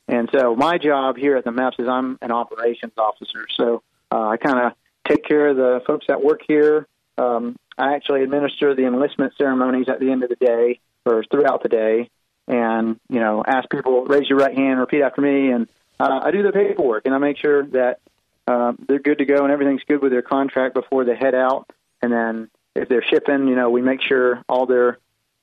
[0.07, 3.47] And so my job here at the MEPS is I'm an operations officer.
[3.55, 4.73] So uh, I kind of
[5.07, 6.87] take care of the folks that work here.
[7.17, 11.63] Um, I actually administer the enlistment ceremonies at the end of the day or throughout
[11.63, 12.09] the day,
[12.47, 15.67] and you know, ask people raise your right hand, repeat after me, and
[15.99, 17.99] uh, I do the paperwork and I make sure that
[18.47, 21.69] uh, they're good to go and everything's good with their contract before they head out.
[22.01, 24.97] And then if they're shipping, you know, we make sure all their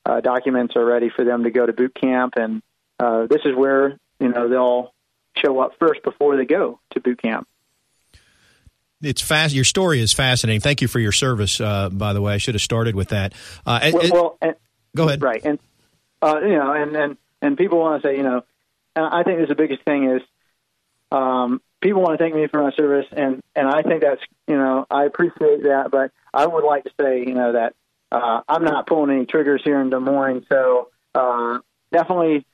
[0.05, 2.33] uh, documents are ready for them to go to boot camp.
[2.37, 2.61] And
[2.99, 4.93] uh, this is where you know they'll
[5.37, 7.47] show up first before they go to boot camp
[9.01, 9.53] it's fast.
[9.53, 10.61] Your story is fascinating.
[10.61, 11.61] Thank you for your service.
[11.61, 13.33] Uh, by the way, I should have started with that.
[13.65, 14.55] Uh, well, well and,
[14.95, 15.21] go ahead.
[15.21, 15.59] Right, and
[16.21, 18.43] uh, you know, and and and people want to say, you know,
[18.95, 20.21] and I think the biggest thing is,
[21.11, 24.57] um, people want to thank me for my service, and and I think that's you
[24.57, 27.75] know I appreciate that, but I would like to say, you know, that
[28.11, 31.59] uh, I'm not pulling any triggers here in Des Moines, so uh,
[31.91, 32.45] definitely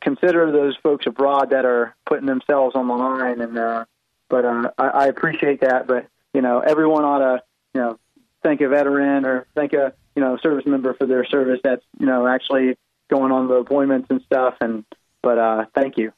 [0.00, 3.84] consider those folks abroad that are putting themselves on the line and uh,
[4.28, 5.86] but uh, I, I appreciate that.
[5.86, 7.42] But you know, everyone ought to
[7.74, 7.98] you know
[8.42, 11.60] thank a veteran or thank a you know service member for their service.
[11.62, 12.76] That's you know actually
[13.08, 14.54] going on the appointments and stuff.
[14.60, 14.84] And
[15.22, 16.12] but uh, thank you.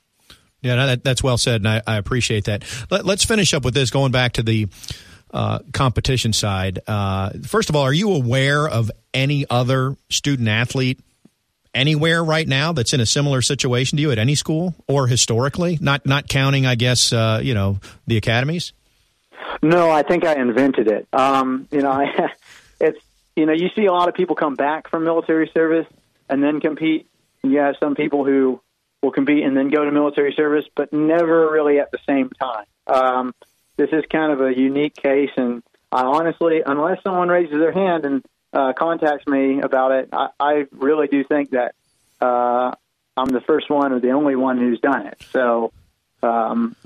[0.64, 2.64] Yeah, that, that's well said, and I, I appreciate that.
[2.90, 3.90] Let, us finish up with this.
[3.90, 4.66] Going back to the
[5.30, 11.00] uh, competition side, uh, first of all, are you aware of any other student athlete
[11.74, 15.76] anywhere right now that's in a similar situation to you at any school or historically?
[15.82, 18.72] Not not counting, I guess, uh, you know, the academies.
[19.62, 21.06] No, I think I invented it.
[21.12, 22.30] Um, you know, I,
[22.80, 23.04] it's
[23.36, 25.86] you know, you see a lot of people come back from military service
[26.30, 27.06] and then compete.
[27.42, 28.62] You have some people who
[29.04, 32.64] will compete and then go to military service, but never really at the same time.
[32.86, 33.34] Um,
[33.76, 35.62] this is kind of a unique case, and
[35.92, 40.66] I honestly, unless someone raises their hand and uh, contacts me about it, I, I
[40.72, 41.74] really do think that
[42.20, 42.72] uh,
[43.16, 45.22] I'm the first one or the only one who's done it.
[45.32, 45.72] So
[46.22, 46.76] um,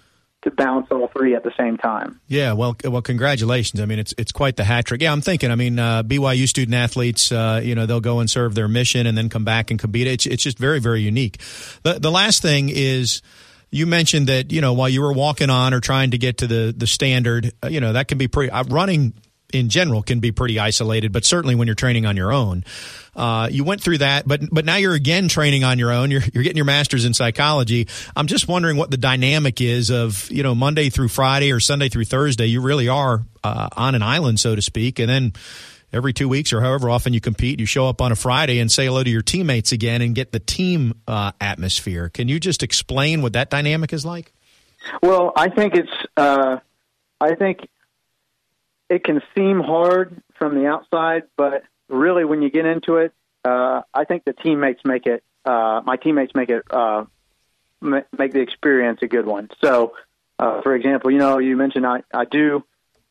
[0.48, 2.20] to balance all three at the same time.
[2.26, 3.80] Yeah, well, well, congratulations.
[3.80, 5.02] I mean, it's it's quite the hat trick.
[5.02, 5.50] Yeah, I'm thinking.
[5.50, 9.06] I mean, uh, BYU student athletes, uh, you know, they'll go and serve their mission
[9.06, 10.06] and then come back and compete.
[10.06, 11.40] It's it's just very very unique.
[11.82, 13.22] The the last thing is.
[13.70, 16.46] You mentioned that you know while you were walking on or trying to get to
[16.46, 18.50] the the standard, uh, you know that can be pretty.
[18.50, 19.12] Uh, running
[19.52, 22.64] in general can be pretty isolated, but certainly when you're training on your own.
[23.16, 26.11] Uh, you went through that, but but now you're again training on your own.
[26.11, 27.88] You're you're getting your master's in psychology.
[28.14, 31.88] I'm just wondering what the dynamic is of you know Monday through Friday or Sunday
[31.88, 32.46] through Thursday.
[32.46, 35.32] You really are uh, on an island, so to speak, and then
[35.92, 38.70] every two weeks or however often you compete, you show up on a Friday and
[38.70, 42.11] say hello to your teammates again and get the team uh, atmosphere.
[42.11, 44.32] Can you just explain what that dynamic is like?
[45.02, 46.06] Well, I think it's.
[46.16, 46.58] Uh,
[47.20, 47.68] I think
[48.88, 53.12] it can seem hard from the outside, but really when you get into it,
[53.44, 55.22] uh, I think the teammates make it.
[55.44, 57.05] Uh, my teammates make it uh,
[57.81, 59.48] make the experience a good one.
[59.62, 59.94] So,
[60.38, 62.64] uh, for example, you know, you mentioned I, I do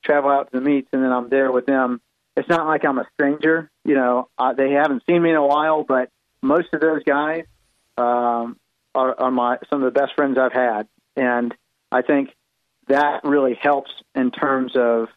[0.04, 2.02] travel out to the meets and then I'm there with them.
[2.36, 3.70] It's not like I'm a stranger.
[3.84, 6.10] You know, uh, they haven't seen me in a while, but
[6.42, 7.46] most of those guys
[7.98, 8.58] um,
[8.94, 11.54] are, are my some of the best friends I've had, and
[11.92, 12.30] I think
[12.88, 15.08] that really helps in terms of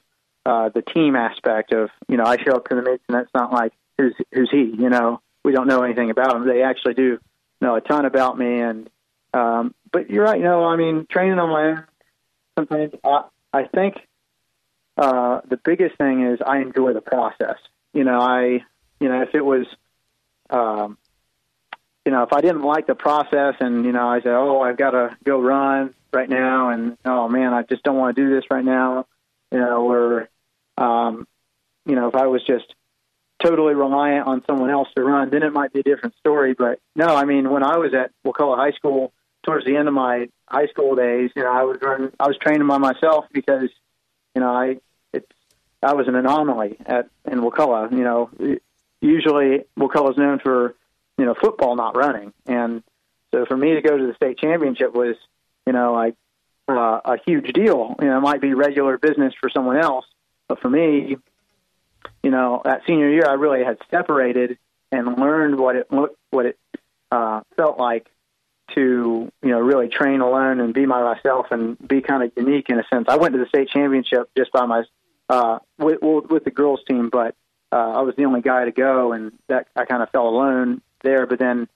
[0.46, 3.32] uh, the team aspect of you know I show up to the meets and that's
[3.34, 5.20] not like who's who's he you know?
[5.42, 6.46] We don't know anything about him.
[6.46, 7.18] They actually do
[7.60, 8.90] know a ton about me and
[9.32, 11.84] um, but you're right you know I mean training on my own
[12.58, 13.96] sometimes I, I think
[14.96, 17.56] uh, the biggest thing is I enjoy the process.
[17.92, 18.64] You know I
[18.98, 19.66] you know if it was
[20.48, 20.98] um,
[22.06, 24.78] you know if I didn't like the process and you know I said oh I've
[24.78, 28.34] got to go run right now and oh man I just don't want to do
[28.34, 29.06] this right now
[29.50, 30.28] you know, or
[30.78, 31.26] um,
[31.86, 32.74] you know, if I was just
[33.42, 36.54] totally reliant on someone else to run, then it might be a different story.
[36.54, 39.12] But no, I mean, when I was at it high school,
[39.44, 42.36] towards the end of my high school days, you know, I was run, I was
[42.38, 43.70] training by myself because,
[44.34, 44.76] you know, I
[45.12, 45.26] it's
[45.82, 47.88] I was an anomaly at in Wakulla.
[47.90, 48.30] You know,
[49.00, 50.74] usually Wakulla is known for
[51.18, 52.82] you know football, not running, and
[53.32, 55.16] so for me to go to the state championship was,
[55.66, 56.14] you know, like
[56.78, 57.96] uh, a huge deal.
[58.00, 60.06] You know, it might be regular business for someone else,
[60.48, 61.16] but for me,
[62.22, 64.58] you know, that senior year, I really had separated
[64.92, 66.58] and learned what it looked, what it
[67.10, 68.06] uh, felt like
[68.74, 72.68] to you know really train alone and be my myself and be kind of unique
[72.68, 73.06] in a sense.
[73.08, 74.84] I went to the state championship just by my
[75.28, 77.34] uh, with, with the girls team, but
[77.72, 80.82] uh, I was the only guy to go, and that I kind of felt alone
[81.02, 81.26] there.
[81.26, 81.68] But then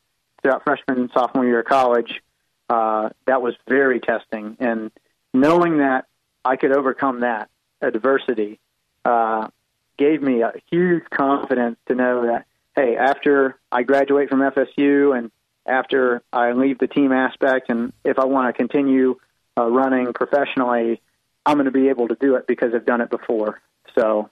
[0.43, 2.21] throughout freshman and sophomore year of college,
[2.69, 4.91] uh, that was very testing, and
[5.33, 6.07] knowing that
[6.45, 7.49] I could overcome that
[7.81, 8.61] adversity
[9.05, 9.49] uh,
[9.97, 15.31] gave me a huge confidence to know that hey, after I graduate from FSU and
[15.67, 19.17] after I leave the team aspect, and if I want to continue
[19.57, 21.01] uh, running professionally,
[21.47, 23.61] I'm going to be able to do it because I've done it before.
[23.95, 24.31] So,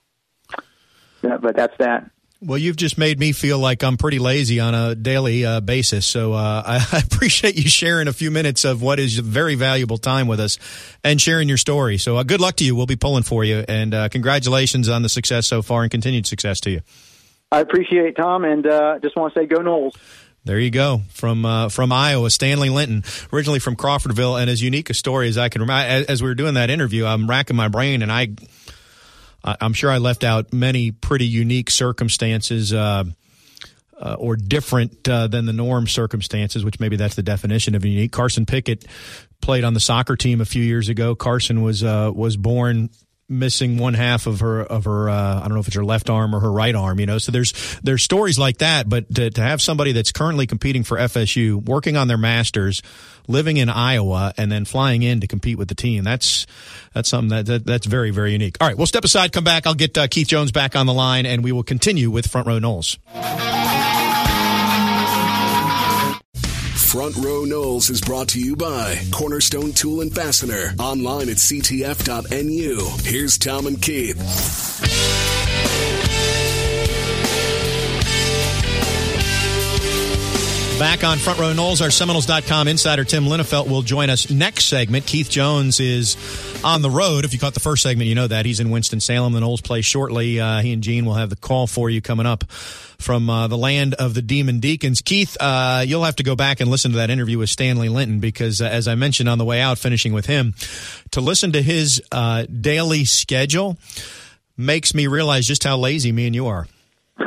[1.21, 2.09] yeah, but that's that.
[2.45, 6.05] Well, you've just made me feel like I'm pretty lazy on a daily uh, basis.
[6.05, 9.97] So uh, I, I, appreciate you sharing a few minutes of what is very valuable
[9.97, 10.57] time with us
[11.05, 11.97] and sharing your story.
[11.97, 12.75] So uh, good luck to you.
[12.75, 13.63] We'll be pulling for you.
[13.67, 16.81] And uh, congratulations on the success so far and continued success to you.
[17.49, 19.93] I appreciate it, Tom, and uh, just want to say go Noles.
[20.43, 24.89] There you go from uh, from Iowa, Stanley Linton, originally from Crawfordville, and as unique
[24.89, 26.11] a story as I can remember.
[26.11, 28.29] As we were doing that interview, I'm racking my brain, and I,
[29.43, 32.73] I'm sure I left out many pretty unique circumstances.
[32.73, 33.05] Uh,
[34.01, 38.11] uh, or different uh, than the norm circumstances, which maybe that's the definition of unique.
[38.11, 38.85] Carson Pickett
[39.39, 41.15] played on the soccer team a few years ago.
[41.15, 42.89] Carson was uh, was born
[43.39, 46.09] missing one half of her of her uh, I don't know if it's her left
[46.09, 47.17] arm or her right arm you know?
[47.17, 50.97] So there's there's stories like that but to, to have somebody that's currently competing for
[50.97, 52.81] FSU working on their masters
[53.27, 56.45] living in Iowa and then flying in to compete with the team that's
[56.93, 58.57] that's something that, that that's very very unique.
[58.61, 59.67] All right we'll step aside come back.
[59.67, 62.47] I'll get uh, Keith Jones back on the line and we will continue with front
[62.47, 62.97] row Noles
[66.93, 70.75] Front Row Noles is brought to you by Cornerstone Tool and Fastener.
[70.77, 72.87] Online at ctf.nu.
[73.03, 75.52] Here's Tom and Keith.
[80.79, 85.05] Back on Front Row Noles, our Seminoles.com insider Tim Linafelt will join us next segment.
[85.05, 86.17] Keith Jones is
[86.63, 87.25] on the road.
[87.25, 88.45] If you caught the first segment, you know that.
[88.45, 89.33] He's in Winston-Salem.
[89.33, 90.41] The Noles play shortly.
[90.41, 93.57] Uh, he and Gene will have the call for you coming up from uh, the
[93.57, 95.01] land of the Demon Deacons.
[95.01, 98.19] Keith, uh, you'll have to go back and listen to that interview with Stanley Linton
[98.19, 100.53] because, uh, as I mentioned on the way out, finishing with him,
[101.11, 103.77] to listen to his uh, daily schedule
[104.57, 106.67] makes me realize just how lazy me and you are.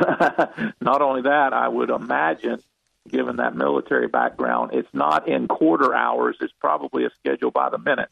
[0.81, 2.61] Not only that, I would imagine,
[3.09, 7.77] given that military background, it's not in quarter hours, it's probably a schedule by the
[7.77, 8.09] minute.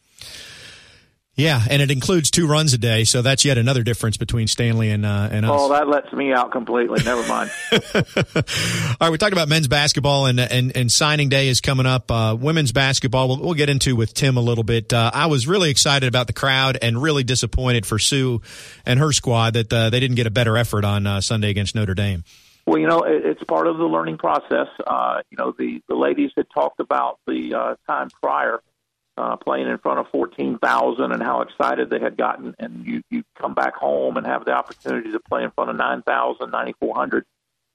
[1.37, 4.89] Yeah, and it includes two runs a day, so that's yet another difference between Stanley
[4.89, 5.51] and uh, and us.
[5.53, 7.03] Oh, that lets me out completely.
[7.03, 7.51] Never mind.
[7.73, 7.81] All
[9.01, 12.09] right, we talked about men's basketball, and and, and signing day is coming up.
[12.09, 14.93] Uh, women's basketball, we'll, we'll, get into with Tim a little bit.
[14.93, 18.41] Uh, I was really excited about the crowd, and really disappointed for Sue
[18.85, 21.75] and her squad that uh, they didn't get a better effort on uh, Sunday against
[21.75, 22.23] Notre Dame.
[22.65, 24.67] Well, you know, it's part of the learning process.
[24.85, 28.61] Uh, you know, the the ladies had talked about the time prior
[29.17, 32.53] uh, playing in front of 14,000 and how excited they had gotten.
[32.59, 35.77] And you, you come back home and have the opportunity to play in front of
[35.77, 37.25] 9,000, 9,400,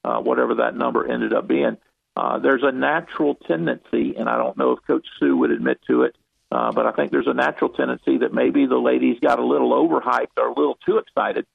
[0.05, 1.79] uh, whatever that number ended up being.
[2.16, 6.03] Uh, there's a natural tendency, and I don't know if Coach Sue would admit to
[6.03, 6.16] it,
[6.50, 9.70] uh, but I think there's a natural tendency that maybe the ladies got a little
[9.70, 11.46] overhyped or a little too excited,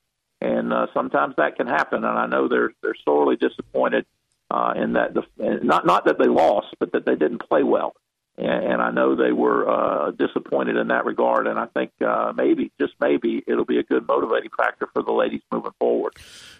[0.41, 2.03] and uh, sometimes that can happen.
[2.03, 4.05] And I know they're they're sorely disappointed
[4.51, 5.23] uh, in that the
[5.63, 7.95] not not that they lost, but that they didn't play well
[8.37, 11.47] and, and I know they were uh, disappointed in that regard.
[11.47, 15.11] And I think uh, maybe, just maybe, it'll be a good motivating factor for the
[15.11, 16.13] ladies moving forward.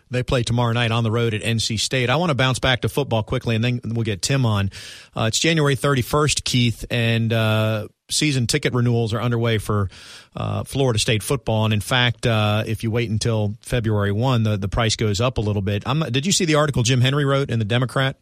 [0.10, 2.10] They play tomorrow night on the road at NC State.
[2.10, 4.70] I want to bounce back to football quickly, and then we'll get Tim on.
[5.16, 9.90] Uh, it's January 31st, Keith, and uh, season ticket renewals are underway for
[10.36, 11.66] uh, Florida State football.
[11.66, 15.38] And in fact, uh, if you wait until February 1, the, the price goes up
[15.38, 15.84] a little bit.
[15.86, 18.18] I'm, did you see the article Jim Henry wrote in the Democrat?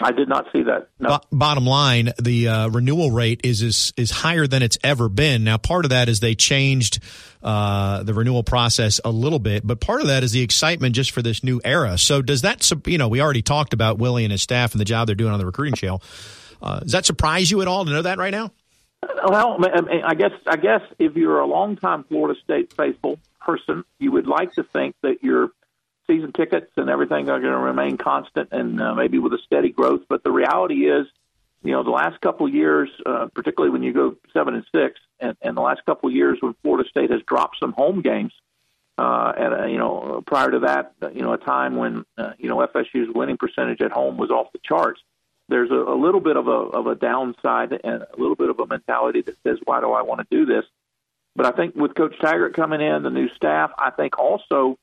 [0.00, 0.88] I did not see that.
[0.98, 1.10] No.
[1.10, 5.44] Bo- bottom line, the uh, renewal rate is, is is higher than it's ever been.
[5.44, 6.98] Now, part of that is they changed
[7.42, 11.10] uh, the renewal process a little bit, but part of that is the excitement just
[11.10, 11.98] for this new era.
[11.98, 14.84] So, does that you know we already talked about Willie and his staff and the
[14.84, 16.02] job they're doing on the recruiting trail.
[16.60, 18.50] Uh, does that surprise you at all to know that right now?
[19.02, 19.58] Well,
[20.04, 24.52] I guess I guess if you're a longtime Florida State faithful person, you would like
[24.54, 25.50] to think that you're
[26.06, 29.70] season tickets and everything are going to remain constant and uh, maybe with a steady
[29.70, 30.02] growth.
[30.08, 31.06] But the reality is,
[31.62, 35.00] you know, the last couple of years, uh, particularly when you go seven and six,
[35.20, 38.32] and, and the last couple of years when Florida State has dropped some home games,
[38.98, 42.48] uh, and uh, you know, prior to that, you know, a time when uh, you
[42.48, 45.00] know FSU's winning percentage at home was off the charts.
[45.52, 48.58] There's a, a little bit of a of a downside and a little bit of
[48.58, 50.64] a mentality that says, "Why do I want to do this?"
[51.36, 54.78] But I think with Coach Taggart coming in, the new staff, I think also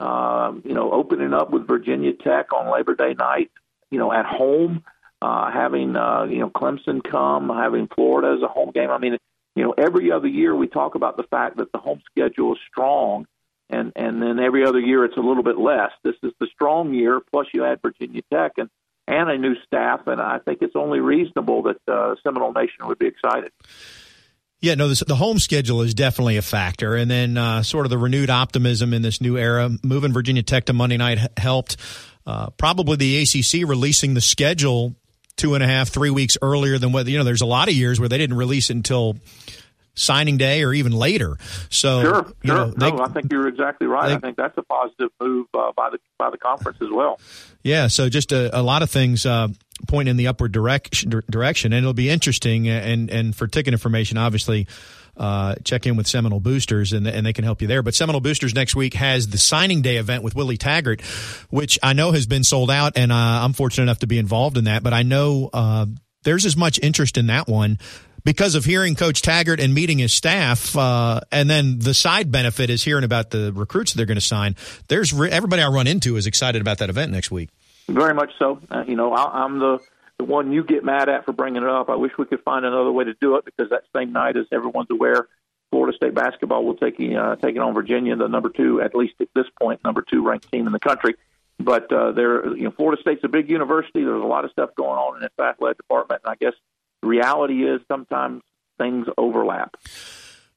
[0.00, 3.50] um, you know, opening up with Virginia Tech on Labor Day night,
[3.90, 4.82] you know, at home.
[5.24, 8.90] uh, having uh, you know Clemson come, having Florida as a home game.
[8.90, 9.16] I mean,
[9.56, 12.58] you know, every other year we talk about the fact that the home schedule is
[12.70, 13.26] strong,
[13.70, 15.92] and and then every other year it's a little bit less.
[16.02, 17.20] This is the strong year.
[17.32, 18.68] Plus, you add Virginia Tech and
[19.06, 22.98] and a new staff, and I think it's only reasonable that uh, Seminole Nation would
[22.98, 23.52] be excited.
[24.60, 26.94] Yeah, no, this, the home schedule is definitely a factor.
[26.94, 29.68] And then uh, sort of the renewed optimism in this new era.
[29.82, 31.76] Moving Virginia Tech to Monday night helped.
[32.26, 34.94] Uh, probably the ACC releasing the schedule
[35.36, 37.74] two and a half, three weeks earlier than what, you know, there's a lot of
[37.74, 39.16] years where they didn't release until
[39.94, 41.36] signing day or even later.
[41.70, 42.56] So, sure, you sure.
[42.56, 44.08] Know, they, no, I think you're exactly right.
[44.08, 47.18] They, I think that's a positive move uh, by the by the conference as well.
[47.62, 49.48] Yeah, so just a, a lot of things uh,
[49.88, 52.68] point in the upward direction, direction, and it'll be interesting.
[52.68, 54.66] And and for ticket information, obviously.
[55.16, 57.84] Uh, check in with Seminole Boosters and, and they can help you there.
[57.84, 61.02] But Seminole Boosters next week has the signing day event with Willie Taggart,
[61.50, 64.58] which I know has been sold out, and uh, I'm fortunate enough to be involved
[64.58, 64.82] in that.
[64.82, 65.86] But I know uh,
[66.24, 67.78] there's as much interest in that one
[68.24, 72.70] because of hearing Coach Taggart and meeting his staff, uh, and then the side benefit
[72.70, 74.56] is hearing about the recruits they're going to sign.
[74.88, 77.50] There's re- everybody I run into is excited about that event next week.
[77.88, 78.60] Very much so.
[78.70, 79.78] Uh, you know, I, I'm the
[80.18, 81.90] the one you get mad at for bringing it up.
[81.90, 84.46] I wish we could find another way to do it because that same night, as
[84.52, 85.26] everyone's aware,
[85.70, 89.28] Florida State basketball will take uh, taking on Virginia, the number two, at least at
[89.34, 91.16] this point, number two ranked team in the country.
[91.58, 94.04] But uh, there, you know, Florida State's a big university.
[94.04, 96.54] There's a lot of stuff going on in its athletic department, and I guess
[97.04, 98.42] reality is sometimes
[98.78, 99.76] things overlap.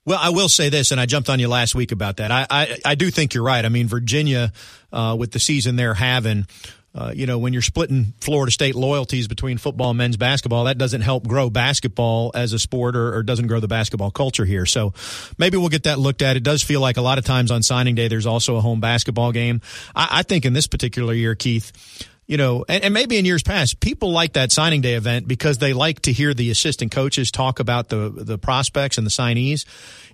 [0.06, 2.32] Well, I will say this, and I jumped on you last week about that.
[2.32, 3.66] I, I, I do think you're right.
[3.66, 4.54] I mean, Virginia,
[4.94, 6.48] uh, with the season they're having,
[6.96, 10.78] uh, you know, when you're splitting Florida State loyalties between football and men's basketball, that
[10.78, 14.66] doesn't help grow basketball as a sport or, or, doesn't grow the basketball culture here.
[14.66, 14.94] So
[15.38, 16.38] maybe we'll get that looked at.
[16.38, 18.80] It does feel like a lot of times on signing day, there's also a home
[18.80, 19.62] basketball game.
[19.96, 23.42] I, I think in this particular year, Keith, you know, and, and, maybe in years
[23.42, 27.32] past, people like that signing day event because they like to hear the assistant coaches
[27.32, 29.66] talk about the the prospects and the signees.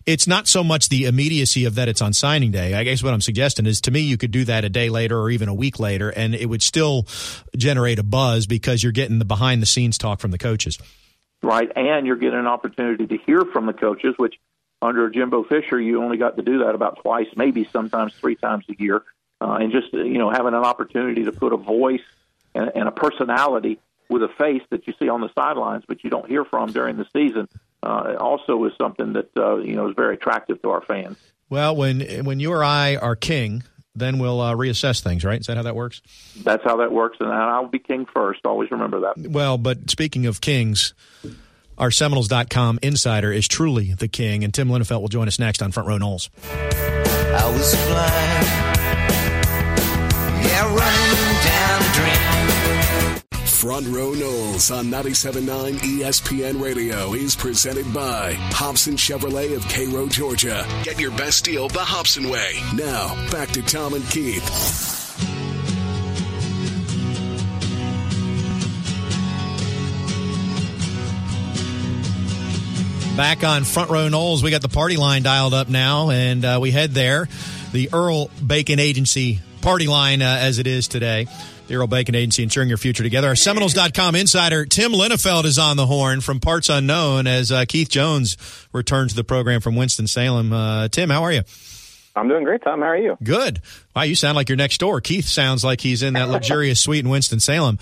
[0.06, 2.76] It's not so much the immediacy of that it's on signing day.
[2.76, 5.20] I guess what I'm suggesting is to me, you could do that a day later
[5.20, 7.08] or even a week later, and it would still
[7.58, 10.78] generate a buzz because you're getting the behind the scenes talk from the coaches.
[11.42, 14.36] Right, and you're getting an opportunity to hear from the coaches, which
[14.84, 18.66] under Jimbo Fisher, you only got to do that about twice, maybe sometimes three times
[18.70, 19.04] a year
[19.44, 22.02] uh, and just you know having an opportunity to put a voice
[22.56, 23.80] and, and a personality
[24.10, 26.98] with a face that you see on the sidelines, but you don't hear from during
[26.98, 27.48] the season,
[27.82, 31.18] uh, also is something that uh, you know is very attractive to our fans.
[31.50, 33.64] Well, when when you or I are king,
[33.96, 35.42] then we'll uh, reassess things, right?
[35.42, 36.02] Is that how that works?
[36.42, 38.42] That's how that works, and I'll be king first.
[38.46, 39.18] Always remember that.
[39.18, 40.94] Well, but speaking of kings,
[41.78, 45.72] our Seminoles.com insider is truly the king, and Tim Linafelt will join us next on
[45.72, 46.30] Front Row Noles.
[47.36, 48.83] I was flying
[50.54, 53.48] yeah, running down a dream.
[53.48, 60.68] Front Row Noles on 97.9 ESPN Radio is presented by Hobson Chevrolet of Cairo, Georgia.
[60.84, 62.60] Get your best deal the Hobson way.
[62.76, 64.44] Now, back to Tom and Keith.
[73.16, 76.60] Back on Front Row Noles, we got the party line dialed up now, and uh,
[76.62, 77.30] we head there.
[77.72, 81.26] The Earl Bacon Agency party line uh, as it is today.
[81.68, 83.30] The Earl Bacon Agency ensuring your future together.
[83.30, 87.88] Our Seminoles.com insider Tim Linafelt is on the horn from Parts Unknown as uh, Keith
[87.88, 88.36] Jones
[88.74, 90.52] returns to the program from Winston-Salem.
[90.52, 91.44] Uh, Tim, how are you?
[92.16, 92.82] I'm doing great, Tom.
[92.82, 93.18] How are you?
[93.24, 93.62] Good.
[93.96, 95.00] Wow, you sound like you're next door.
[95.00, 97.80] Keith sounds like he's in that luxurious suite in Winston-Salem.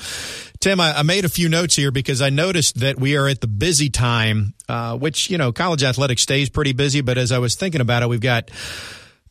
[0.60, 3.42] Tim, I, I, made a few notes here because I noticed that we are at
[3.42, 7.02] the busy time, uh, which, you know, college athletics stays pretty busy.
[7.02, 8.52] But as I was thinking about it, we've got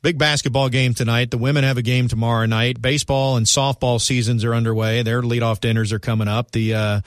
[0.02, 1.30] Big basketball game tonight.
[1.30, 2.80] The women have a game tomorrow night.
[2.80, 5.02] Baseball and softball seasons are underway.
[5.02, 6.52] Their leadoff dinners are coming up.
[6.52, 7.00] The uh,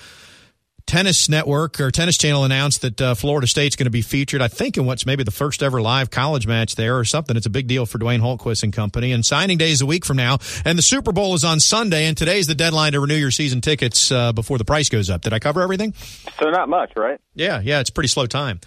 [0.85, 4.47] tennis network or tennis channel announced that uh, Florida State's going to be featured, I
[4.47, 7.35] think, in what's maybe the first ever live college match there or something.
[7.35, 9.11] It's a big deal for Dwayne Hultquist and company.
[9.11, 10.37] And signing day is a week from now.
[10.63, 12.05] And the Super Bowl is on Sunday.
[12.05, 15.21] And today's the deadline to renew your season tickets uh, before the price goes up.
[15.21, 15.93] Did I cover everything?
[16.39, 17.19] So not much, right?
[17.33, 17.79] Yeah, yeah.
[17.79, 18.59] It's pretty slow time.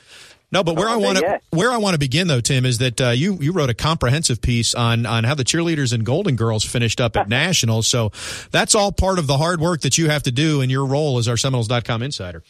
[0.56, 2.98] No, but where I want to where I want to begin though, Tim, is that
[2.98, 6.64] uh, you you wrote a comprehensive piece on on how the cheerleaders and Golden Girls
[6.64, 7.86] finished up at nationals.
[7.86, 8.10] So
[8.52, 11.18] that's all part of the hard work that you have to do in your role
[11.18, 12.42] as our Seminoles.com insider.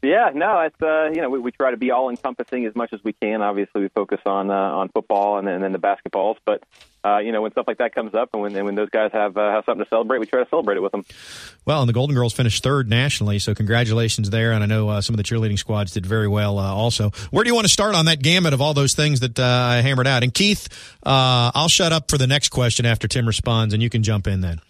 [0.00, 2.92] Yeah, no, it's uh, you know we, we try to be all encompassing as much
[2.92, 3.42] as we can.
[3.42, 6.62] Obviously, we focus on uh, on football and then, and then the basketballs, but
[7.04, 9.10] uh, you know, when stuff like that comes up and when, and when those guys
[9.12, 11.04] have uh, have something to celebrate, we try to celebrate it with them.
[11.64, 14.52] Well, and the Golden Girls finished third nationally, so congratulations there.
[14.52, 17.10] And I know uh, some of the cheerleading squads did very well uh, also.
[17.30, 19.42] Where do you want to start on that gamut of all those things that uh,
[19.42, 20.22] I hammered out?
[20.22, 20.68] And Keith,
[21.04, 24.26] uh, I'll shut up for the next question after Tim responds, and you can jump
[24.26, 24.60] in then.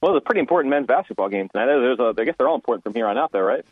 [0.00, 1.66] Well, it's a pretty important men's basketball game tonight.
[1.66, 3.64] There's a, I guess they're all important from here on out, though, right?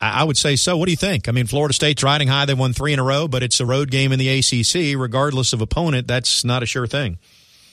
[0.00, 0.76] I would say so.
[0.76, 1.28] What do you think?
[1.28, 2.44] I mean, Florida State's riding high.
[2.44, 4.96] They won three in a row, but it's a road game in the ACC.
[4.98, 7.18] Regardless of opponent, that's not a sure thing.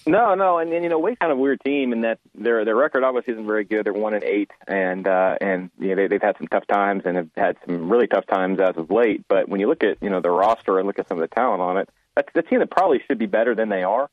[0.08, 2.64] No, no, and, and you know, Wake's kind of a weird team in that their
[2.64, 3.86] their record obviously isn't very good.
[3.86, 7.04] They're one and eight, and uh, and you know, they, they've had some tough times
[7.06, 9.26] and have had some really tough times as of late.
[9.28, 11.36] But when you look at you know the roster and look at some of the
[11.36, 14.10] talent on it, that's the team that probably should be better than they are.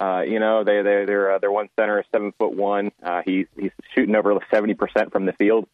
[0.00, 2.90] Uh, you know, they they they're uh, their one center is seven foot one.
[3.02, 5.66] Uh, he's he's shooting over seventy percent from the field.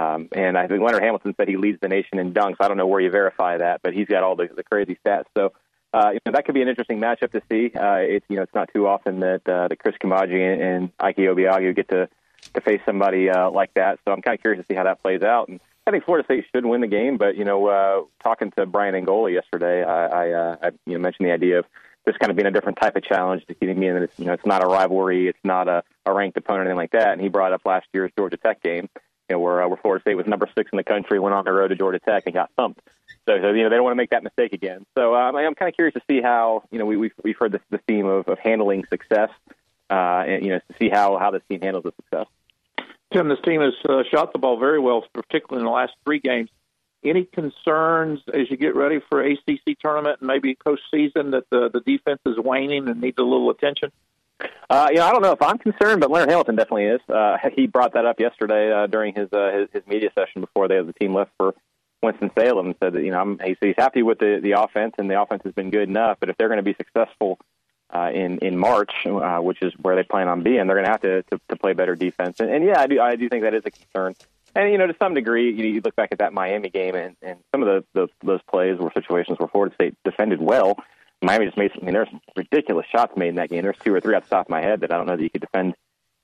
[0.00, 2.56] Um, and I think Leonard Hamilton said he leads the nation in dunks.
[2.60, 5.24] I don't know where you verify that, but he's got all the, the crazy stats.
[5.36, 5.52] So
[5.92, 7.76] uh, you know, that could be an interesting matchup to see.
[7.76, 10.92] Uh, it's you know it's not too often that uh, that Chris Koumadje and, and
[11.00, 12.08] Ike Obiagu get to
[12.54, 13.98] to face somebody uh, like that.
[14.04, 15.48] So I'm kind of curious to see how that plays out.
[15.48, 17.16] And I think Florida State should win the game.
[17.16, 21.00] But you know, uh, talking to Braian Angola yesterday, I, I, uh, I you know
[21.00, 21.66] mentioned the idea of
[22.06, 24.26] this kind of being a different type of challenge to keep me in it's you
[24.26, 27.08] know it's not a rivalry, it's not a, a ranked opponent, anything like that.
[27.08, 28.88] And he brought up last year's Georgia Tech game,
[29.30, 31.44] you know, where uh, where Florida State was number six in the country, went on
[31.44, 32.80] the road to Georgia Tech and got thumped.
[33.26, 34.84] So, so you know, they don't want to make that mistake again.
[34.96, 37.52] So um, I'm kind of curious to see how, you know, we, we've, we've heard
[37.52, 39.30] this, the theme of, of handling success,
[39.88, 42.26] uh, and, you know, to see how, how this team handles the success.
[43.12, 46.20] Tim, this team has uh, shot the ball very well, particularly in the last three
[46.20, 46.48] games.
[47.04, 51.80] Any concerns as you get ready for ACC tournament and maybe postseason that the, the
[51.80, 53.90] defense is waning and needs a little attention?
[54.68, 57.00] Uh, you know, I don't know if I'm concerned, but Leonard Hamilton definitely is.
[57.08, 60.68] Uh, he brought that up yesterday uh, during his, uh, his his media session before
[60.68, 61.54] they had the team left for
[62.02, 65.10] Winston Salem said that you know I'm, he's, he's happy with the the offense and
[65.10, 67.38] the offense has been good enough, but if they're going to be successful
[67.94, 70.90] uh, in in March, uh, which is where they plan on being, they're going to
[70.90, 72.40] have to, to to play better defense.
[72.40, 74.14] And, and yeah, I do I do think that is a concern.
[74.54, 77.16] And you know, to some degree, you, you look back at that Miami game, and,
[77.22, 80.76] and some of the, the those plays were situations where Florida State defended well.
[81.22, 81.70] Miami just made.
[81.80, 83.62] I mean, there's ridiculous shots made in that game.
[83.62, 85.22] There's two or three off the top of my head that I don't know that
[85.22, 85.74] you could defend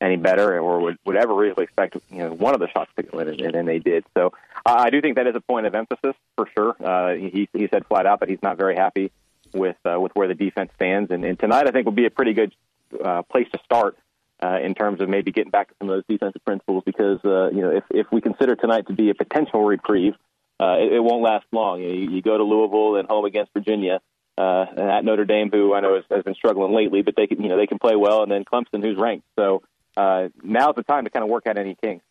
[0.00, 3.02] any better or would, would ever really expect you know one of the shots to
[3.02, 4.04] go in, and, and they did.
[4.16, 4.32] So
[4.64, 6.76] uh, I do think that is a point of emphasis for sure.
[6.82, 9.10] Uh, he he said flat out that he's not very happy
[9.52, 12.10] with uh, with where the defense stands, and, and tonight I think will be a
[12.10, 12.54] pretty good
[13.02, 13.96] uh, place to start.
[14.38, 17.48] Uh, in terms of maybe getting back to some of those defensive principles, because uh,
[17.48, 20.12] you know if if we consider tonight to be a potential reprieve,
[20.60, 21.80] uh, it, it won't last long.
[21.80, 23.98] You, you go to Louisville and home against Virginia,
[24.38, 27.42] uh, at Notre Dame, who I know has, has been struggling lately, but they can
[27.42, 29.26] you know they can play well, and then Clemson, who's ranked.
[29.36, 29.62] So
[29.96, 32.04] uh, now's the time to kind of work out any kinks.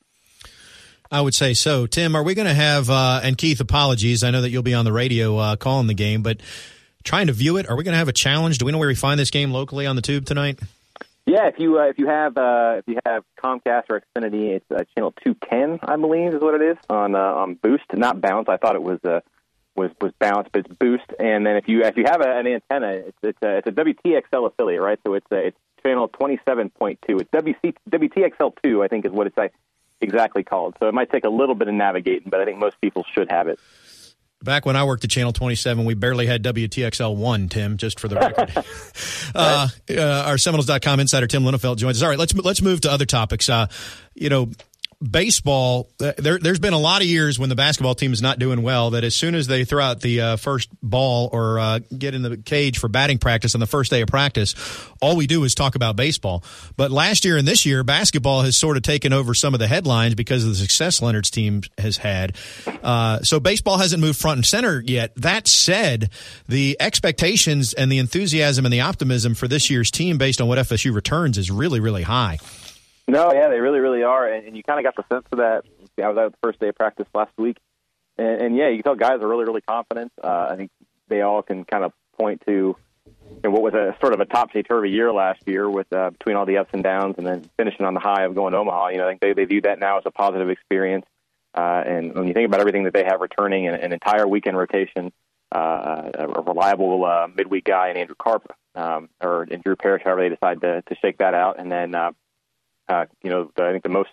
[1.12, 1.86] I would say so.
[1.86, 4.24] Tim, are we going to have, uh, and Keith, apologies.
[4.24, 6.40] I know that you'll be on the radio uh, calling the game, but
[7.04, 8.58] trying to view it, are we going to have a challenge?
[8.58, 10.60] Do we know where we find this game locally on the tube tonight?
[11.28, 14.66] Yeah, if you uh, if you have uh, if you have Comcast or Xfinity, it's
[14.72, 18.22] uh, channel two ten, I believe, is what it is on uh, on Boost, not
[18.22, 18.48] Bounce.
[18.48, 19.22] I thought it was uh,
[19.76, 21.06] was was Bounce, but it's Boost.
[21.20, 23.72] And then if you if you have a, an antenna, it's it's a, it's a
[23.72, 25.00] WTXL affiliate, right?
[25.06, 26.98] So it's a, it's channel 27.2.
[27.08, 29.54] It's WC, WTXL2, I think is what it's like,
[30.02, 30.76] exactly called.
[30.80, 33.32] So it might take a little bit of navigating, but I think most people should
[33.32, 33.60] have it.
[34.44, 38.16] Back when I worked at Channel 27, we barely had WTXL1, Tim, just for the
[38.16, 38.52] record.
[39.36, 42.04] uh, uh, our Seminoles.com insider, Tim Linafelt, joins us.
[42.04, 43.50] All right, let's, let's move to other topics.
[43.50, 43.68] Uh,
[44.14, 44.50] you know,
[45.12, 48.40] baseball, uh, there, has been a lot of years when the basketball team is not
[48.40, 51.80] doing well that as soon as they throw out the uh, first ball or uh,
[51.98, 54.56] get in the cage for batting practice on the first day of practice,
[55.02, 56.44] all we do is talk about baseball.
[56.76, 59.68] But last year and this year, basketball has sort of taken over some of the
[59.68, 62.36] headlines because of the success Leonard's team has had.
[62.84, 65.14] Uh, so baseball hasn't moved front and center yet.
[65.16, 66.10] That said,
[66.48, 70.58] the expectations and the enthusiasm and the optimism for this year's team based on what
[70.58, 72.40] FSU returns is really, really high.
[73.08, 75.38] No, yeah, they really, really are, and, and you kind of got the sense of
[75.38, 75.66] that.
[76.04, 77.58] I was at the first day of practice last week,
[78.18, 80.12] and, and yeah, you can tell guys are really, really confident.
[80.24, 80.72] Uh, I think
[81.08, 82.76] they all can kind of point to
[83.44, 86.36] know, what was a sort of a topsy turvy year last year with uh, between
[86.36, 88.90] all the ups and downs, and then finishing on the high of going to Omaha.
[88.90, 91.06] You know, I think they they view that now as a positive experience.
[91.54, 94.58] Uh, and when you think about everything that they have returning, an, an entire weekend
[94.58, 95.14] rotation,
[95.54, 100.22] uh, a, reliable uh, midweek guy in Andrew Karp um, or in Drew Parrish, however
[100.24, 102.12] they decide to, to shake that out, and then uh,
[102.88, 104.10] uh, you know, the, I think the most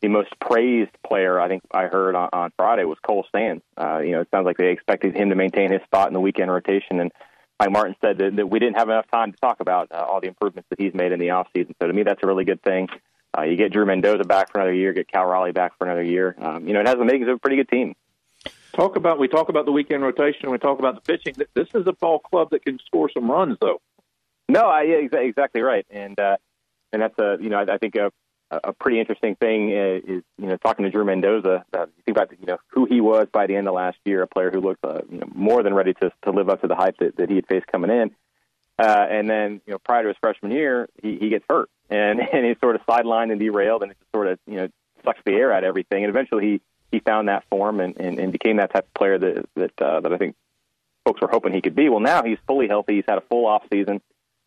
[0.00, 3.62] the most praised player I think I heard on, on Friday was Cole Sands.
[3.76, 6.20] Uh, you know, it sounds like they expected him to maintain his spot in the
[6.20, 7.12] weekend rotation, and
[7.60, 10.20] Mike Martin said that, that we didn't have enough time to talk about uh, all
[10.20, 11.74] the improvements that he's made in the offseason.
[11.80, 12.88] So to me, that's a really good thing.
[13.36, 16.02] Uh, you get Drew Mendoza back for another year, get Cal Raleigh back for another
[16.02, 16.34] year.
[16.40, 17.94] Um, you know, it has the makings of a pretty good team.
[18.72, 20.50] Talk about we talk about the weekend rotation.
[20.50, 21.34] We talk about the pitching.
[21.54, 23.80] This is a ball club that can score some runs, though.
[24.48, 26.36] No, I, yeah, exactly right, and uh,
[26.92, 28.10] and that's a you know I, I think a
[28.62, 31.64] a pretty interesting thing is, you know, talking to Drew Mendoza.
[31.72, 34.26] Uh, think about, you know, who he was by the end of last year, a
[34.26, 36.74] player who looked uh, you know, more than ready to, to live up to the
[36.74, 38.10] hype that, that he had faced coming in.
[38.78, 41.70] Uh, and then, you know, prior to his freshman year, he, he gets hurt.
[41.88, 44.68] and and he's sort of sidelined and derailed, and it just sort of you know
[45.04, 46.04] sucks the air out of everything.
[46.04, 49.18] And eventually he he found that form and, and, and became that type of player
[49.18, 50.36] that that uh, that I think
[51.06, 51.88] folks were hoping he could be.
[51.88, 52.96] Well, now he's fully healthy.
[52.96, 54.00] He's had a full off season.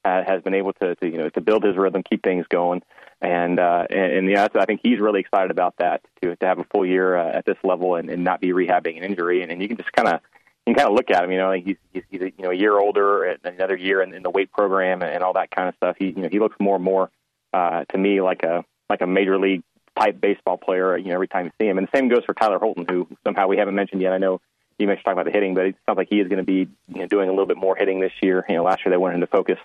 [0.05, 2.83] Uh, has been able to, to you know to build his rhythm, keep things going,
[3.21, 6.59] and uh, and, and yeah, I think he's really excited about that to to have
[6.59, 9.51] a full year uh, at this level and, and not be rehabbing an injury, and,
[9.51, 10.21] and you can just kind of
[10.67, 11.31] you can kind of look at him.
[11.31, 14.13] You know, he's he's, he's a, you know a year older, and another year in,
[14.13, 15.95] in the weight program, and, and all that kind of stuff.
[15.97, 17.09] He you know he looks more and more
[17.51, 19.63] uh, to me like a like a major league
[19.97, 20.95] type baseball player.
[20.97, 23.07] You know, every time you see him, and the same goes for Tyler Holton, who
[23.25, 24.13] somehow we haven't mentioned yet.
[24.13, 24.39] I know
[24.77, 26.67] you mentioned talking about the hitting, but it sounds like he is going to be
[26.89, 28.45] you know, doing a little bit more hitting this year.
[28.47, 29.57] You know, last year they went into focus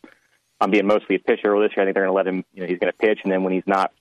[0.61, 1.55] on being mostly a pitcher.
[1.55, 2.45] Well, this year I think they're going to let him.
[2.53, 3.93] You know, he's going to pitch, and then when he's not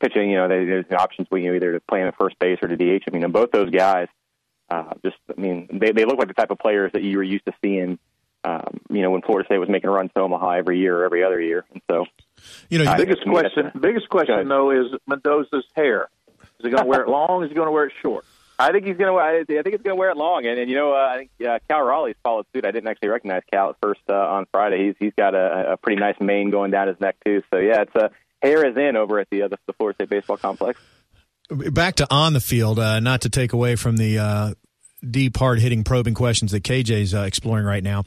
[0.00, 2.38] pitching, you know, there's the options where you know either to play him at first
[2.38, 3.04] base or to DH.
[3.06, 4.08] I mean, and both those guys,
[4.70, 7.22] uh, just I mean, they they look like the type of players that you were
[7.24, 7.98] used to seeing.
[8.44, 11.24] Um, you know, when Florida State was making runs to Omaha every year or every
[11.24, 12.06] other year, and so
[12.68, 16.08] you know, uh, biggest question, biggest question though is Mendoza's hair.
[16.58, 17.42] Is he going to wear it long?
[17.42, 18.24] Is he going to wear it short?
[18.58, 19.18] I think he's going to.
[19.18, 20.44] I think it's going to wear it long.
[20.44, 22.64] And, and you know, uh, I think uh, Cal Raleigh's followed suit.
[22.64, 24.86] I didn't actually recognize Cal at first uh, on Friday.
[24.86, 27.42] He's he's got a, a pretty nice mane going down his neck too.
[27.52, 28.08] So yeah, it's a uh,
[28.42, 30.80] hair is in over at the uh, the, the Florida State baseball complex.
[31.50, 34.54] Back to on the field, uh, not to take away from the uh,
[35.08, 38.04] deep, hard hitting, probing questions that KJ's uh, exploring right now.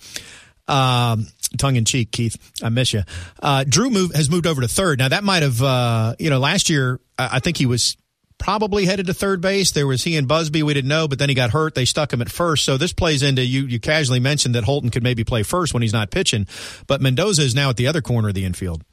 [0.68, 1.28] Um,
[1.58, 2.38] tongue in cheek, Keith.
[2.62, 3.04] I miss you.
[3.42, 5.00] Uh, Drew move, has moved over to third.
[5.00, 7.98] Now that might have, uh, you know, last year I think he was
[8.42, 9.72] probably headed to third base.
[9.72, 10.64] There was he and Busby.
[10.64, 11.76] We didn't know, but then he got hurt.
[11.76, 12.66] They stuck him at first.
[12.66, 13.66] So this plays into you.
[13.66, 16.48] You casually mentioned that Holton could maybe play first when he's not pitching,
[16.88, 18.84] but Mendoza is now at the other corner of the infield.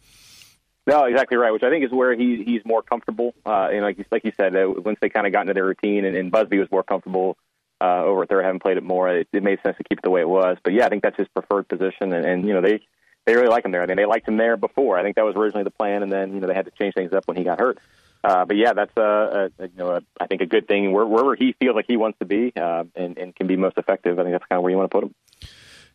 [0.86, 1.50] No, exactly right.
[1.50, 3.34] Which I think is where he he's more comfortable.
[3.44, 6.04] Uh, and like like you said, uh, once they kind of got into their routine,
[6.04, 7.36] and, and Busby was more comfortable
[7.80, 10.02] uh, over at there, having played it more, it, it made sense to keep it
[10.02, 10.56] the way it was.
[10.62, 12.80] But yeah, I think that's his preferred position, and, and you know they
[13.26, 13.82] they really like him there.
[13.82, 14.98] I mean, they liked him there before.
[14.98, 16.94] I think that was originally the plan, and then you know they had to change
[16.94, 17.78] things up when he got hurt.
[18.22, 21.06] Uh, but yeah, that's a, a you know a, I think a good thing where,
[21.06, 24.18] wherever he feels like he wants to be uh, and, and can be most effective.
[24.18, 25.14] I think that's kind of where you want to put him.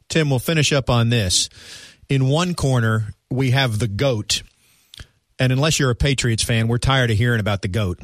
[0.10, 1.50] Tim, we'll finish up on this.
[2.10, 4.44] In one corner, we have the goat,
[5.40, 8.00] and unless you're a Patriots fan, we're tired of hearing about the goat.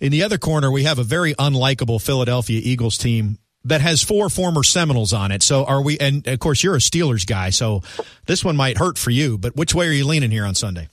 [0.00, 4.28] In the other corner, we have a very unlikable Philadelphia Eagles team that has four
[4.28, 5.42] former Seminoles on it.
[5.42, 5.98] So are we?
[5.98, 7.82] And of course, you're a Steelers guy, so
[8.26, 9.38] this one might hurt for you.
[9.38, 10.88] But which way are you leaning here on Sunday?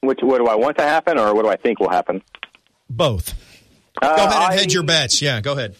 [0.00, 2.22] Which what do I want to happen, or what do I think will happen?
[2.88, 3.34] Both.
[4.00, 5.20] Uh, go ahead and hedge your bets.
[5.20, 5.76] Yeah, go ahead.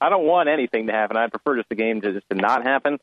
[0.00, 1.16] I don't want anything to happen.
[1.16, 2.98] I prefer just the game to just to not happen.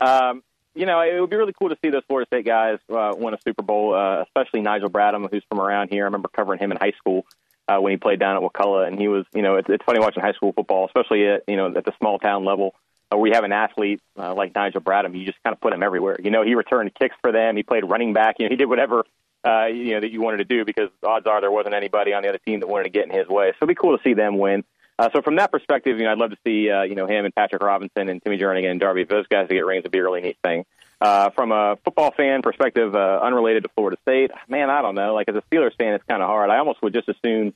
[0.00, 0.42] Um,
[0.74, 3.34] you know, it would be really cool to see those Florida State guys uh, win
[3.34, 6.04] a Super Bowl, uh, especially Nigel Bradham, who's from around here.
[6.04, 7.26] I remember covering him in high school
[7.68, 10.00] uh, when he played down at Wakulla, and he was, you know, it's, it's funny
[10.00, 12.74] watching high school football, especially at you know at the small town level.
[13.10, 15.72] Uh, where you have an athlete uh, like Nigel Bradham, you just kind of put
[15.72, 16.16] him everywhere.
[16.20, 17.56] You know, he returned kicks for them.
[17.56, 18.36] He played running back.
[18.40, 19.04] You know, he did whatever
[19.46, 22.22] uh, you know that you wanted to do because odds are there wasn't anybody on
[22.22, 23.50] the other team that wanted to get in his way.
[23.52, 24.64] So it'd be cool to see them win.
[24.98, 27.24] Uh, so from that perspective, you know, I'd love to see uh, you know him
[27.24, 29.04] and Patrick Robinson and Timmy Jernigan and Darby.
[29.04, 30.64] Those guys to get rings would be a really neat thing.
[31.00, 35.14] Uh, from a football fan perspective, uh, unrelated to Florida State, man, I don't know.
[35.14, 36.48] Like as a Steelers fan, it's kind of hard.
[36.48, 37.52] I almost would just assume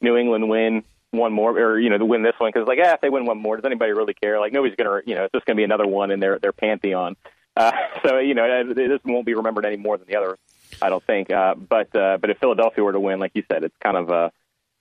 [0.00, 2.94] New England win one more, or you know, to win this one because like, yeah,
[2.94, 4.38] if they win one more, does anybody really care?
[4.38, 7.16] Like nobody's gonna, you know, it's just gonna be another one in their their pantheon.
[7.56, 7.72] Uh,
[8.06, 10.38] so you know, this won't be remembered any more than the other
[10.84, 11.30] I don't think.
[11.30, 14.10] Uh, but uh, but if Philadelphia were to win, like you said, it's kind of
[14.10, 14.30] uh,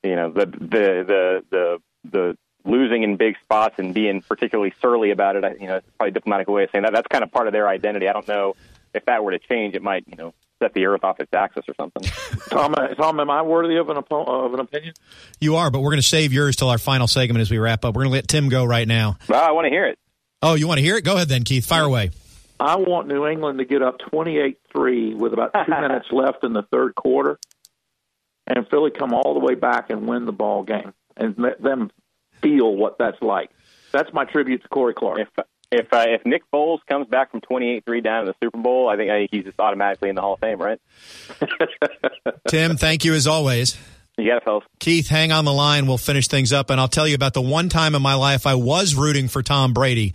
[0.03, 1.81] you know the the the the
[2.11, 5.61] the losing in big spots and being particularly surly about it.
[5.61, 6.93] You know, it's probably a diplomatic way of saying that.
[6.93, 8.09] That's kind of part of their identity.
[8.09, 8.55] I don't know
[8.93, 11.65] if that were to change, it might you know set the earth off its axis
[11.67, 12.03] or something.
[12.49, 14.93] Tom, uh, Tom, am I worthy of an of an opinion?
[15.39, 17.85] You are, but we're going to save yours till our final segment as we wrap
[17.85, 17.95] up.
[17.95, 19.17] We're going to let Tim go right now.
[19.27, 19.97] Well, I want to hear it.
[20.41, 21.03] Oh, you want to hear it?
[21.03, 21.65] Go ahead then, Keith.
[21.65, 22.11] Fire away.
[22.63, 26.63] I want New England to get up 28-3 with about two minutes left in the
[26.63, 27.37] third quarter,
[28.47, 31.91] and Philly come all the way back and win the ball game, and let them
[32.41, 33.49] feel what that's like.
[33.91, 35.19] That's my tribute to Corey Clark.
[35.19, 38.87] If if uh, if Nick Foles comes back from 28-3 down in the Super Bowl,
[38.87, 40.79] I think, I think he's just automatically in the Hall of Fame, right?
[42.47, 43.77] Tim, thank you as always.
[44.17, 44.63] You got it, fellas.
[44.79, 45.87] Keith, hang on the line.
[45.87, 48.45] We'll finish things up, and I'll tell you about the one time in my life
[48.45, 50.13] I was rooting for Tom Brady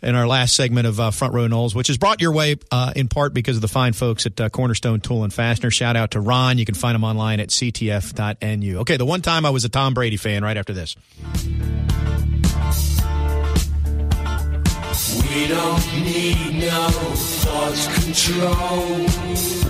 [0.00, 2.92] in our last segment of uh, Front Row Noles, which is brought your way uh,
[2.94, 5.72] in part because of the fine folks at uh, Cornerstone Tool and Fastener.
[5.72, 6.58] Shout out to Ron.
[6.58, 8.78] You can find him online at ctf.nu.
[8.78, 10.94] Okay, the one time I was a Tom Brady fan right after this.
[15.34, 17.74] We don't need no thought
[18.04, 19.61] control.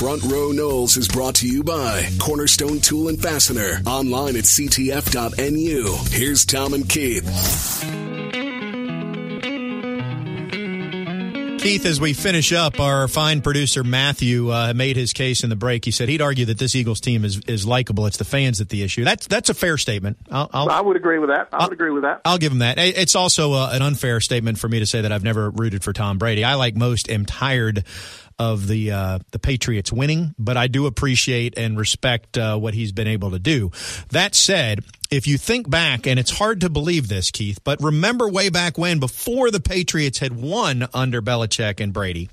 [0.00, 3.82] Front Row Noles is brought to you by Cornerstone Tool and Fastener.
[3.86, 5.94] Online at ctf.nu.
[6.10, 7.26] Here's Tom and Keith.
[11.60, 15.56] Keith, as we finish up, our fine producer Matthew uh, made his case in the
[15.56, 15.84] break.
[15.84, 18.06] He said he'd argue that this Eagles team is, is likable.
[18.06, 19.04] It's the fans that the issue.
[19.04, 20.16] That's that's a fair statement.
[20.30, 21.48] I'll, I'll, I would agree with that.
[21.52, 22.22] I would I'll- agree with that.
[22.24, 22.78] I'll give him that.
[22.78, 25.92] It's also uh, an unfair statement for me to say that I've never rooted for
[25.92, 26.42] Tom Brady.
[26.42, 27.84] I, like most, am tired
[28.40, 32.90] of the uh, the Patriots winning, but I do appreciate and respect uh, what he's
[32.90, 33.70] been able to do.
[34.12, 38.30] That said, if you think back, and it's hard to believe this, Keith, but remember
[38.30, 42.30] way back when, before the Patriots had won under Belichick and Brady,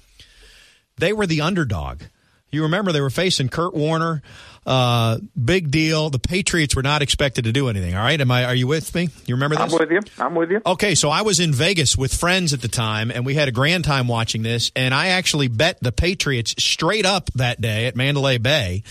[0.96, 2.04] they were the underdog.
[2.50, 4.22] You remember they were facing Kurt Warner,
[4.66, 6.10] uh, big deal.
[6.10, 7.96] The Patriots were not expected to do anything.
[7.96, 8.46] All right, am I?
[8.46, 9.10] Are you with me?
[9.26, 9.74] You remember this?
[9.74, 10.02] I'm with you.
[10.20, 10.62] I'm with you.
[10.66, 13.52] Okay, so I was in Vegas with friends at the time, and we had a
[13.52, 14.72] grand time watching this.
[14.76, 18.84] And I actually bet the Patriots straight up that day at Mandalay Bay,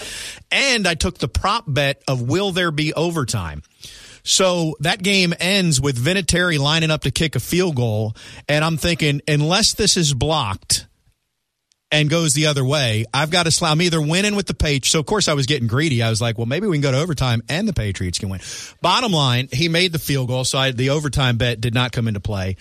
[0.50, 3.62] and I took the prop bet of will there be overtime.
[4.22, 8.16] So that game ends with Vinatieri lining up to kick a field goal,
[8.48, 10.86] and I'm thinking, unless this is blocked
[11.90, 13.72] and goes the other way, I've got to slam.
[13.72, 14.90] I'm either winning with the Patriots.
[14.90, 16.02] So of course I was getting greedy.
[16.02, 18.40] I was like, well, maybe we can go to overtime and the Patriots can win.
[18.80, 22.08] Bottom line, he made the field goal, so I, the overtime bet did not come
[22.08, 22.56] into play.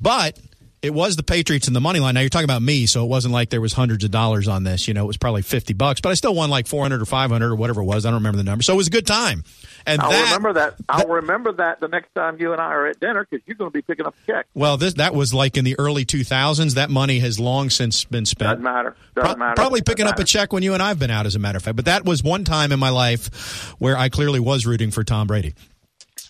[0.00, 0.38] But
[0.84, 2.12] it was the Patriots in the money line.
[2.12, 4.64] Now you're talking about me, so it wasn't like there was hundreds of dollars on
[4.64, 4.86] this.
[4.86, 7.06] You know, it was probably fifty bucks, but I still won like four hundred or
[7.06, 8.04] five hundred or whatever it was.
[8.04, 8.62] I don't remember the number.
[8.62, 9.44] So it was a good time.
[9.86, 10.74] And I'll that, remember that.
[10.88, 13.70] I'll remember that the next time you and I are at dinner because you're going
[13.70, 14.46] to be picking up a check.
[14.54, 16.74] Well, this that was like in the early 2000s.
[16.74, 18.50] That money has long since been spent.
[18.50, 18.94] Doesn't matter.
[19.14, 19.54] Doesn't Pro- matter.
[19.56, 21.56] Probably picking Doesn't up a check when you and I've been out, as a matter
[21.56, 21.76] of fact.
[21.76, 25.26] But that was one time in my life where I clearly was rooting for Tom
[25.26, 25.54] Brady.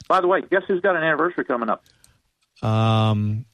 [0.07, 1.83] By the way, guess who's got an anniversary coming up?
[2.63, 3.47] Um,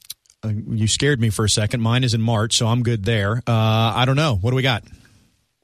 [0.43, 1.81] uh, you scared me for a second.
[1.81, 3.37] Mine is in March, so I'm good there.
[3.47, 3.51] Uh,
[3.95, 4.35] I don't know.
[4.35, 4.83] What do we got?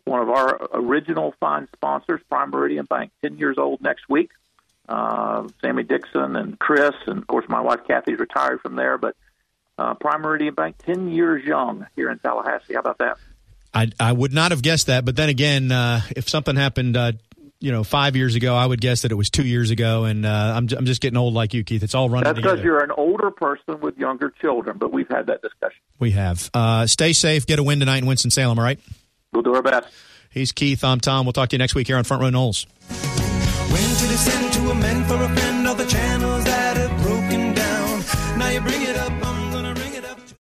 [0.05, 4.31] One of our original fine sponsors, Prime Meridian Bank, 10 years old next week.
[4.87, 8.97] Uh, Sammy Dixon and Chris, and of course, my wife Kathy's retired from there.
[8.97, 9.15] But
[9.77, 12.73] uh, Prime Meridian Bank, 10 years young here in Tallahassee.
[12.73, 13.17] How about that?
[13.73, 17.11] I I would not have guessed that, but then again, uh, if something happened, uh,
[17.59, 20.25] you know, five years ago, I would guess that it was two years ago, and
[20.25, 21.83] uh, I'm j- I'm just getting old like you, Keith.
[21.83, 25.27] It's all running That's because you're an older person with younger children, but we've had
[25.27, 25.79] that discussion.
[25.99, 26.49] We have.
[26.53, 27.45] Uh, stay safe.
[27.45, 28.59] Get a win tonight in Winston Salem.
[28.59, 28.79] All right.
[29.33, 29.87] We'll do our best.
[30.29, 30.83] He's Keith.
[30.83, 31.25] I'm Tom.
[31.25, 32.65] We'll talk to you next week here on Front Row Noles.